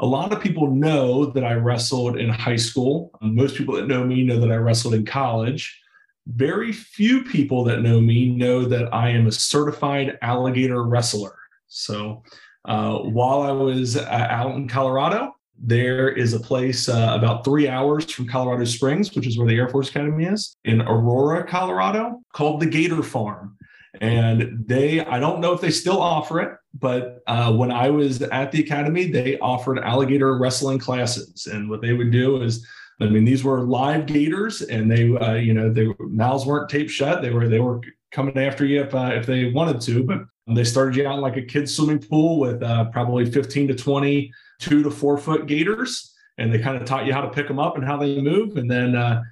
A 0.00 0.06
lot 0.06 0.34
of 0.34 0.42
people 0.42 0.70
know 0.70 1.24
that 1.24 1.44
I 1.44 1.54
wrestled 1.54 2.18
in 2.18 2.28
high 2.28 2.56
school. 2.56 3.18
Most 3.22 3.56
people 3.56 3.74
that 3.76 3.86
know 3.86 4.04
me 4.04 4.22
know 4.22 4.38
that 4.38 4.52
I 4.52 4.56
wrestled 4.56 4.92
in 4.92 5.06
college 5.06 5.80
very 6.26 6.72
few 6.72 7.22
people 7.24 7.64
that 7.64 7.82
know 7.82 8.00
me 8.00 8.28
know 8.28 8.64
that 8.64 8.92
I 8.92 9.10
am 9.10 9.26
a 9.26 9.32
certified 9.32 10.18
alligator 10.22 10.82
wrestler. 10.82 11.36
So 11.68 12.22
uh, 12.64 12.98
while 12.98 13.42
I 13.42 13.52
was 13.52 13.96
uh, 13.96 14.26
out 14.30 14.56
in 14.56 14.68
Colorado, 14.68 15.32
there 15.58 16.10
is 16.10 16.34
a 16.34 16.40
place 16.40 16.88
uh, 16.88 17.12
about 17.14 17.44
three 17.44 17.68
hours 17.68 18.10
from 18.10 18.28
Colorado 18.28 18.64
Springs, 18.64 19.14
which 19.14 19.26
is 19.26 19.38
where 19.38 19.46
the 19.46 19.56
Air 19.56 19.68
Force 19.68 19.88
Academy 19.88 20.24
is, 20.24 20.56
in 20.64 20.82
Aurora, 20.82 21.46
Colorado, 21.46 22.20
called 22.32 22.60
the 22.60 22.66
Gator 22.66 23.02
Farm. 23.02 23.56
And 24.00 24.64
they, 24.66 25.00
I 25.00 25.18
don't 25.18 25.40
know 25.40 25.54
if 25.54 25.60
they 25.62 25.70
still 25.70 25.98
offer 25.98 26.40
it, 26.40 26.58
but 26.74 27.22
uh, 27.26 27.54
when 27.54 27.70
I 27.70 27.88
was 27.88 28.20
at 28.20 28.52
the 28.52 28.60
academy, 28.60 29.10
they 29.10 29.38
offered 29.38 29.78
alligator 29.78 30.36
wrestling 30.36 30.78
classes, 30.78 31.46
and 31.46 31.70
what 31.70 31.80
they 31.80 31.94
would 31.94 32.10
do 32.10 32.42
is, 32.42 32.66
I 33.00 33.06
mean, 33.06 33.24
these 33.24 33.44
were 33.44 33.60
live 33.62 34.06
gators, 34.06 34.62
and 34.62 34.90
they, 34.90 35.14
uh, 35.14 35.34
you 35.34 35.52
know, 35.52 35.70
their 35.70 35.94
mouths 35.98 36.46
weren't 36.46 36.70
taped 36.70 36.90
shut. 36.90 37.20
They 37.20 37.30
were 37.30 37.48
they 37.48 37.60
were 37.60 37.80
coming 38.10 38.38
after 38.38 38.64
you 38.64 38.82
if 38.82 38.94
uh, 38.94 39.10
if 39.12 39.26
they 39.26 39.50
wanted 39.50 39.80
to, 39.82 40.04
but 40.04 40.20
they 40.54 40.64
started 40.64 40.96
you 40.96 41.06
out 41.06 41.16
in 41.16 41.20
like 41.20 41.36
a 41.36 41.42
kid's 41.42 41.74
swimming 41.74 41.98
pool 41.98 42.40
with 42.40 42.62
uh, 42.62 42.86
probably 42.86 43.30
15 43.30 43.68
to 43.68 43.74
20 43.74 44.32
two 44.58 44.82
to 44.82 44.90
four 44.90 45.18
foot 45.18 45.46
gators, 45.46 46.14
and 46.38 46.52
they 46.52 46.58
kind 46.58 46.76
of 46.76 46.84
taught 46.84 47.06
you 47.06 47.12
how 47.12 47.20
to 47.20 47.30
pick 47.30 47.48
them 47.48 47.58
up 47.58 47.76
and 47.76 47.84
how 47.84 47.98
they 47.98 48.20
move, 48.20 48.56
and 48.56 48.70
then 48.70 48.96
uh, 48.96 49.22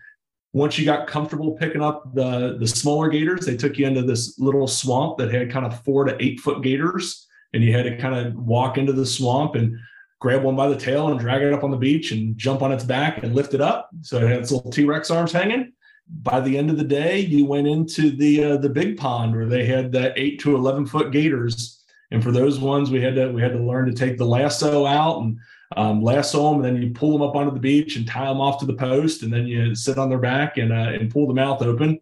once 0.52 0.78
you 0.78 0.84
got 0.84 1.06
comfortable 1.06 1.52
picking 1.52 1.82
up 1.82 2.14
the 2.14 2.56
the 2.58 2.66
smaller 2.66 3.08
gators, 3.08 3.46
they 3.46 3.56
took 3.56 3.78
you 3.78 3.86
into 3.86 4.02
this 4.02 4.38
little 4.38 4.66
swamp 4.66 5.18
that 5.18 5.32
had 5.32 5.50
kind 5.50 5.66
of 5.66 5.82
four 5.84 6.04
to 6.04 6.16
eight 6.22 6.38
foot 6.40 6.62
gators, 6.62 7.26
and 7.52 7.62
you 7.62 7.72
had 7.72 7.84
to 7.84 7.96
kind 7.96 8.14
of 8.14 8.34
walk 8.34 8.78
into 8.78 8.92
the 8.92 9.06
swamp 9.06 9.54
and 9.54 9.76
grab 10.24 10.42
one 10.42 10.56
by 10.56 10.66
the 10.66 10.76
tail 10.76 11.08
and 11.08 11.20
drag 11.20 11.42
it 11.42 11.52
up 11.52 11.64
on 11.64 11.70
the 11.70 11.76
beach 11.76 12.10
and 12.10 12.34
jump 12.38 12.62
on 12.62 12.72
its 12.72 12.82
back 12.82 13.22
and 13.22 13.34
lift 13.34 13.52
it 13.52 13.60
up. 13.60 13.90
So 14.00 14.16
it 14.16 14.22
had 14.26 14.40
its 14.40 14.50
little 14.50 14.70
T 14.70 14.86
Rex 14.86 15.10
arms 15.10 15.32
hanging. 15.32 15.74
By 16.08 16.40
the 16.40 16.56
end 16.56 16.70
of 16.70 16.78
the 16.78 16.84
day, 16.84 17.18
you 17.18 17.44
went 17.44 17.66
into 17.66 18.10
the 18.10 18.44
uh, 18.44 18.56
the 18.56 18.70
big 18.70 18.96
pond 18.96 19.36
where 19.36 19.44
they 19.44 19.66
had 19.66 19.92
that 19.92 20.14
eight 20.16 20.40
to 20.40 20.56
eleven 20.56 20.86
foot 20.86 21.12
gators, 21.12 21.84
and 22.10 22.22
for 22.22 22.32
those 22.32 22.58
ones, 22.58 22.90
we 22.90 23.02
had 23.02 23.14
to 23.16 23.28
we 23.32 23.42
had 23.42 23.52
to 23.52 23.58
learn 23.58 23.84
to 23.84 23.92
take 23.92 24.16
the 24.16 24.24
lasso 24.24 24.86
out 24.86 25.20
and 25.20 25.38
um, 25.76 26.02
lasso 26.02 26.48
them, 26.48 26.64
and 26.64 26.64
then 26.64 26.82
you 26.82 26.90
pull 26.94 27.12
them 27.12 27.20
up 27.20 27.36
onto 27.36 27.52
the 27.52 27.60
beach 27.60 27.96
and 27.96 28.08
tie 28.08 28.28
them 28.28 28.40
off 28.40 28.58
to 28.60 28.66
the 28.66 28.74
post, 28.74 29.22
and 29.24 29.30
then 29.30 29.46
you 29.46 29.74
sit 29.74 29.98
on 29.98 30.08
their 30.08 30.18
back 30.18 30.56
and 30.56 30.72
uh, 30.72 30.90
and 30.96 31.10
pull 31.10 31.26
the 31.26 31.34
mouth 31.34 31.60
open, 31.60 32.00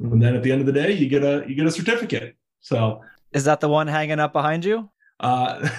and 0.00 0.22
then 0.22 0.36
at 0.36 0.44
the 0.44 0.52
end 0.52 0.60
of 0.60 0.66
the 0.66 0.72
day, 0.72 0.92
you 0.92 1.08
get 1.08 1.24
a 1.24 1.44
you 1.48 1.56
get 1.56 1.66
a 1.66 1.72
certificate. 1.72 2.36
So 2.60 3.00
is 3.32 3.44
that 3.44 3.58
the 3.58 3.68
one 3.68 3.88
hanging 3.88 4.20
up 4.20 4.32
behind 4.32 4.64
you? 4.64 4.90
Uh, 5.20 5.68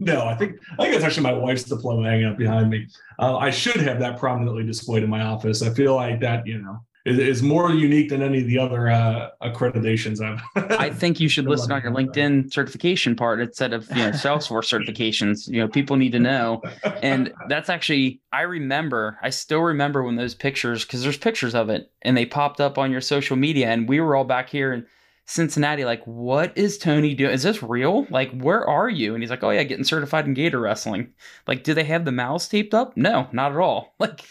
no, 0.00 0.26
I 0.26 0.34
think 0.34 0.58
I 0.78 0.84
think 0.84 0.94
it's 0.94 1.04
actually 1.04 1.24
my 1.24 1.32
wife's 1.32 1.64
diploma 1.64 2.08
hanging 2.08 2.26
up 2.26 2.38
behind 2.38 2.70
me. 2.70 2.86
Uh, 3.18 3.36
I 3.36 3.50
should 3.50 3.76
have 3.76 3.98
that 4.00 4.18
prominently 4.18 4.64
displayed 4.64 5.02
in 5.02 5.10
my 5.10 5.22
office. 5.22 5.62
I 5.62 5.70
feel 5.70 5.94
like 5.94 6.20
that, 6.20 6.46
you 6.46 6.60
know, 6.60 6.80
is, 7.04 7.42
more 7.42 7.70
unique 7.72 8.10
than 8.10 8.22
any 8.22 8.40
of 8.40 8.46
the 8.46 8.58
other 8.58 8.90
uh, 8.90 9.30
accreditations 9.42 10.20
I've. 10.20 10.42
I 10.78 10.90
think 10.90 11.20
you 11.20 11.28
should 11.28 11.46
list 11.46 11.70
it 11.70 11.72
on 11.72 11.82
your 11.82 11.92
LinkedIn 11.92 12.52
certification 12.52 13.16
part 13.16 13.40
instead 13.40 13.72
of 13.72 13.88
you 13.90 13.96
know 13.96 14.10
Salesforce 14.10 14.70
certifications. 14.72 15.48
You 15.48 15.60
know, 15.60 15.68
people 15.68 15.96
need 15.96 16.12
to 16.12 16.18
know, 16.18 16.62
and 17.02 17.32
that's 17.48 17.68
actually 17.68 18.20
I 18.32 18.42
remember. 18.42 19.18
I 19.22 19.30
still 19.30 19.60
remember 19.60 20.02
when 20.02 20.16
those 20.16 20.34
pictures 20.34 20.84
because 20.84 21.02
there's 21.02 21.16
pictures 21.16 21.54
of 21.54 21.70
it, 21.70 21.90
and 22.02 22.16
they 22.16 22.26
popped 22.26 22.60
up 22.60 22.78
on 22.78 22.90
your 22.90 23.00
social 23.00 23.36
media, 23.36 23.68
and 23.68 23.88
we 23.88 24.00
were 24.00 24.16
all 24.16 24.24
back 24.24 24.50
here 24.50 24.72
in 24.72 24.86
Cincinnati, 25.30 25.84
like, 25.84 26.04
what 26.06 26.52
is 26.58 26.76
Tony 26.76 27.14
doing? 27.14 27.30
Is 27.30 27.44
this 27.44 27.62
real? 27.62 28.04
Like, 28.10 28.32
where 28.32 28.68
are 28.68 28.88
you? 28.88 29.14
And 29.14 29.22
he's 29.22 29.30
like, 29.30 29.44
oh 29.44 29.50
yeah, 29.50 29.62
getting 29.62 29.84
certified 29.84 30.26
in 30.26 30.34
gator 30.34 30.58
wrestling. 30.58 31.12
Like, 31.46 31.62
do 31.62 31.72
they 31.72 31.84
have 31.84 32.04
the 32.04 32.10
mouths 32.10 32.48
taped 32.48 32.74
up? 32.74 32.96
No, 32.96 33.28
not 33.32 33.52
at 33.52 33.58
all. 33.58 33.94
Like, 34.00 34.24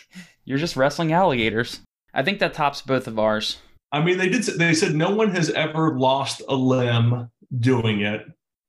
you're 0.43 0.57
just 0.57 0.75
wrestling 0.75 1.13
alligators. 1.13 1.81
I 2.13 2.23
think 2.23 2.39
that 2.39 2.53
tops 2.53 2.81
both 2.81 3.07
of 3.07 3.17
ours. 3.17 3.59
I 3.93 4.03
mean, 4.03 4.17
they 4.17 4.27
did. 4.27 4.43
They 4.43 4.73
said 4.73 4.95
no 4.95 5.15
one 5.15 5.29
has 5.31 5.51
ever 5.51 5.97
lost 5.97 6.41
a 6.49 6.55
limb 6.55 7.29
doing 7.59 8.01
it. 8.01 8.25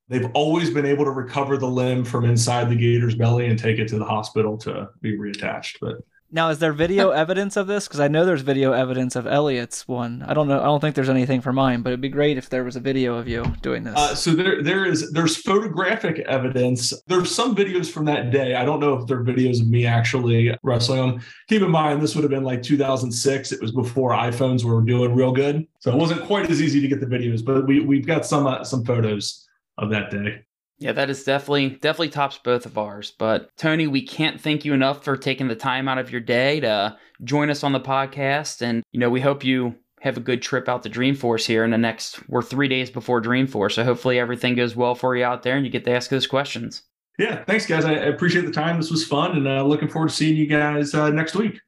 They've 0.08 0.30
always 0.34 0.70
been 0.70 0.86
able 0.86 1.06
to 1.06 1.10
recover 1.10 1.56
the 1.56 1.68
limb 1.68 2.04
from 2.04 2.24
inside 2.26 2.68
the 2.68 2.76
gator's 2.76 3.16
belly 3.16 3.46
and 3.46 3.58
take 3.58 3.78
it 3.78 3.88
to 3.88 3.98
the 3.98 4.04
hospital 4.04 4.56
to 4.58 4.88
be 5.00 5.16
reattached. 5.18 5.78
But 5.80 5.96
now, 6.32 6.48
is 6.50 6.58
there 6.58 6.72
video 6.72 7.10
evidence 7.22 7.56
of 7.56 7.66
this? 7.66 7.88
Because 7.88 8.00
I 8.00 8.08
know 8.08 8.24
there's 8.24 8.42
video 8.42 8.72
evidence 8.72 9.16
of 9.16 9.26
Elliot's 9.26 9.88
one. 9.88 10.24
I 10.26 10.34
don't 10.34 10.48
know. 10.48 10.60
I 10.60 10.64
don't 10.64 10.80
think 10.80 10.94
there's 10.94 11.08
anything 11.08 11.40
for 11.40 11.52
mine, 11.52 11.82
but 11.82 11.90
it'd 11.90 12.00
be 12.00 12.08
great 12.08 12.38
if 12.38 12.48
there 12.48 12.64
was 12.64 12.76
a 12.76 12.80
video 12.80 13.16
of 13.16 13.28
you 13.28 13.44
doing 13.62 13.84
this. 13.84 13.94
Uh, 13.96 14.14
so 14.14 14.32
there, 14.32 14.62
there 14.62 14.84
is. 14.84 15.10
There's 15.12 15.36
photographic 15.36 16.20
evidence. 16.20 16.92
There's 17.06 17.34
some 17.34 17.54
videos 17.54 17.90
from 17.90 18.04
that 18.06 18.30
day. 18.30 18.54
I 18.54 18.64
don't 18.64 18.80
know 18.80 18.94
if 18.94 19.06
they're 19.06 19.24
videos 19.24 19.60
of 19.60 19.68
me 19.68 19.86
actually 19.86 20.56
wrestling 20.62 21.00
them. 21.00 21.20
Keep 21.48 21.62
in 21.62 21.70
mind, 21.70 22.00
this 22.00 22.14
would 22.14 22.22
have 22.22 22.30
been 22.30 22.44
like 22.44 22.62
2006. 22.62 23.52
It 23.52 23.60
was 23.60 23.72
before 23.72 24.12
iPhones 24.12 24.64
were 24.64 24.82
doing 24.82 25.14
real 25.14 25.32
good, 25.32 25.66
so 25.78 25.92
it 25.92 25.96
wasn't 25.96 26.24
quite 26.24 26.50
as 26.50 26.62
easy 26.62 26.80
to 26.80 26.88
get 26.88 27.00
the 27.00 27.06
videos. 27.06 27.44
But 27.44 27.66
we 27.66 27.80
we've 27.80 28.06
got 28.06 28.24
some 28.24 28.46
uh, 28.46 28.64
some 28.64 28.84
photos 28.84 29.46
of 29.78 29.90
that 29.90 30.10
day. 30.10 30.44
Yeah, 30.80 30.92
that 30.92 31.10
is 31.10 31.24
definitely 31.24 31.68
definitely 31.68 32.08
tops 32.08 32.38
both 32.38 32.64
of 32.64 32.78
ours. 32.78 33.12
But 33.16 33.54
Tony, 33.56 33.86
we 33.86 34.02
can't 34.02 34.40
thank 34.40 34.64
you 34.64 34.72
enough 34.72 35.04
for 35.04 35.16
taking 35.16 35.48
the 35.48 35.54
time 35.54 35.88
out 35.88 35.98
of 35.98 36.10
your 36.10 36.22
day 36.22 36.58
to 36.60 36.96
join 37.22 37.50
us 37.50 37.62
on 37.62 37.72
the 37.72 37.80
podcast. 37.80 38.62
And 38.62 38.82
you 38.90 38.98
know, 38.98 39.10
we 39.10 39.20
hope 39.20 39.44
you 39.44 39.76
have 40.00 40.16
a 40.16 40.20
good 40.20 40.40
trip 40.40 40.68
out 40.68 40.82
to 40.82 40.90
Dreamforce 40.90 41.44
here 41.44 41.64
in 41.64 41.70
the 41.70 41.78
next. 41.78 42.26
We're 42.28 42.40
three 42.42 42.68
days 42.68 42.90
before 42.90 43.20
Dreamforce, 43.20 43.72
so 43.72 43.84
hopefully 43.84 44.18
everything 44.18 44.54
goes 44.54 44.74
well 44.74 44.94
for 44.94 45.14
you 45.14 45.24
out 45.24 45.42
there, 45.42 45.56
and 45.56 45.66
you 45.66 45.70
get 45.70 45.84
to 45.84 45.92
ask 45.92 46.10
those 46.10 46.26
questions. 46.26 46.82
Yeah, 47.18 47.44
thanks, 47.44 47.66
guys. 47.66 47.84
I 47.84 47.92
appreciate 47.92 48.46
the 48.46 48.52
time. 48.52 48.78
This 48.78 48.90
was 48.90 49.06
fun, 49.06 49.36
and 49.36 49.46
uh, 49.46 49.62
looking 49.62 49.88
forward 49.88 50.08
to 50.08 50.14
seeing 50.14 50.36
you 50.36 50.46
guys 50.46 50.94
uh, 50.94 51.10
next 51.10 51.34
week. 51.34 51.60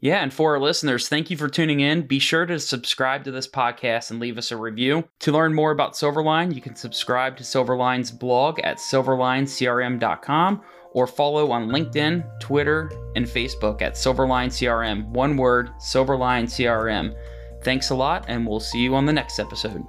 Yeah, 0.00 0.22
and 0.22 0.32
for 0.32 0.54
our 0.54 0.60
listeners, 0.60 1.08
thank 1.08 1.30
you 1.30 1.36
for 1.36 1.48
tuning 1.48 1.80
in. 1.80 2.06
Be 2.06 2.18
sure 2.18 2.44
to 2.44 2.60
subscribe 2.60 3.24
to 3.24 3.30
this 3.30 3.48
podcast 3.48 4.10
and 4.10 4.20
leave 4.20 4.36
us 4.36 4.52
a 4.52 4.56
review. 4.56 5.08
To 5.20 5.32
learn 5.32 5.54
more 5.54 5.70
about 5.70 5.94
Silverline, 5.94 6.54
you 6.54 6.60
can 6.60 6.76
subscribe 6.76 7.36
to 7.38 7.42
Silverline's 7.42 8.10
blog 8.10 8.60
at 8.60 8.76
silverlinecrm.com 8.76 10.62
or 10.92 11.06
follow 11.06 11.50
on 11.50 11.68
LinkedIn, 11.68 12.40
Twitter, 12.40 12.90
and 13.16 13.26
Facebook 13.26 13.80
at 13.82 13.94
Silverline 13.94 14.48
CRM. 14.48 15.08
One 15.08 15.36
word, 15.36 15.70
Silverline 15.78 16.44
CRM. 16.44 17.14
Thanks 17.62 17.90
a 17.90 17.94
lot, 17.94 18.26
and 18.28 18.46
we'll 18.46 18.60
see 18.60 18.80
you 18.80 18.94
on 18.94 19.06
the 19.06 19.12
next 19.12 19.38
episode. 19.38 19.84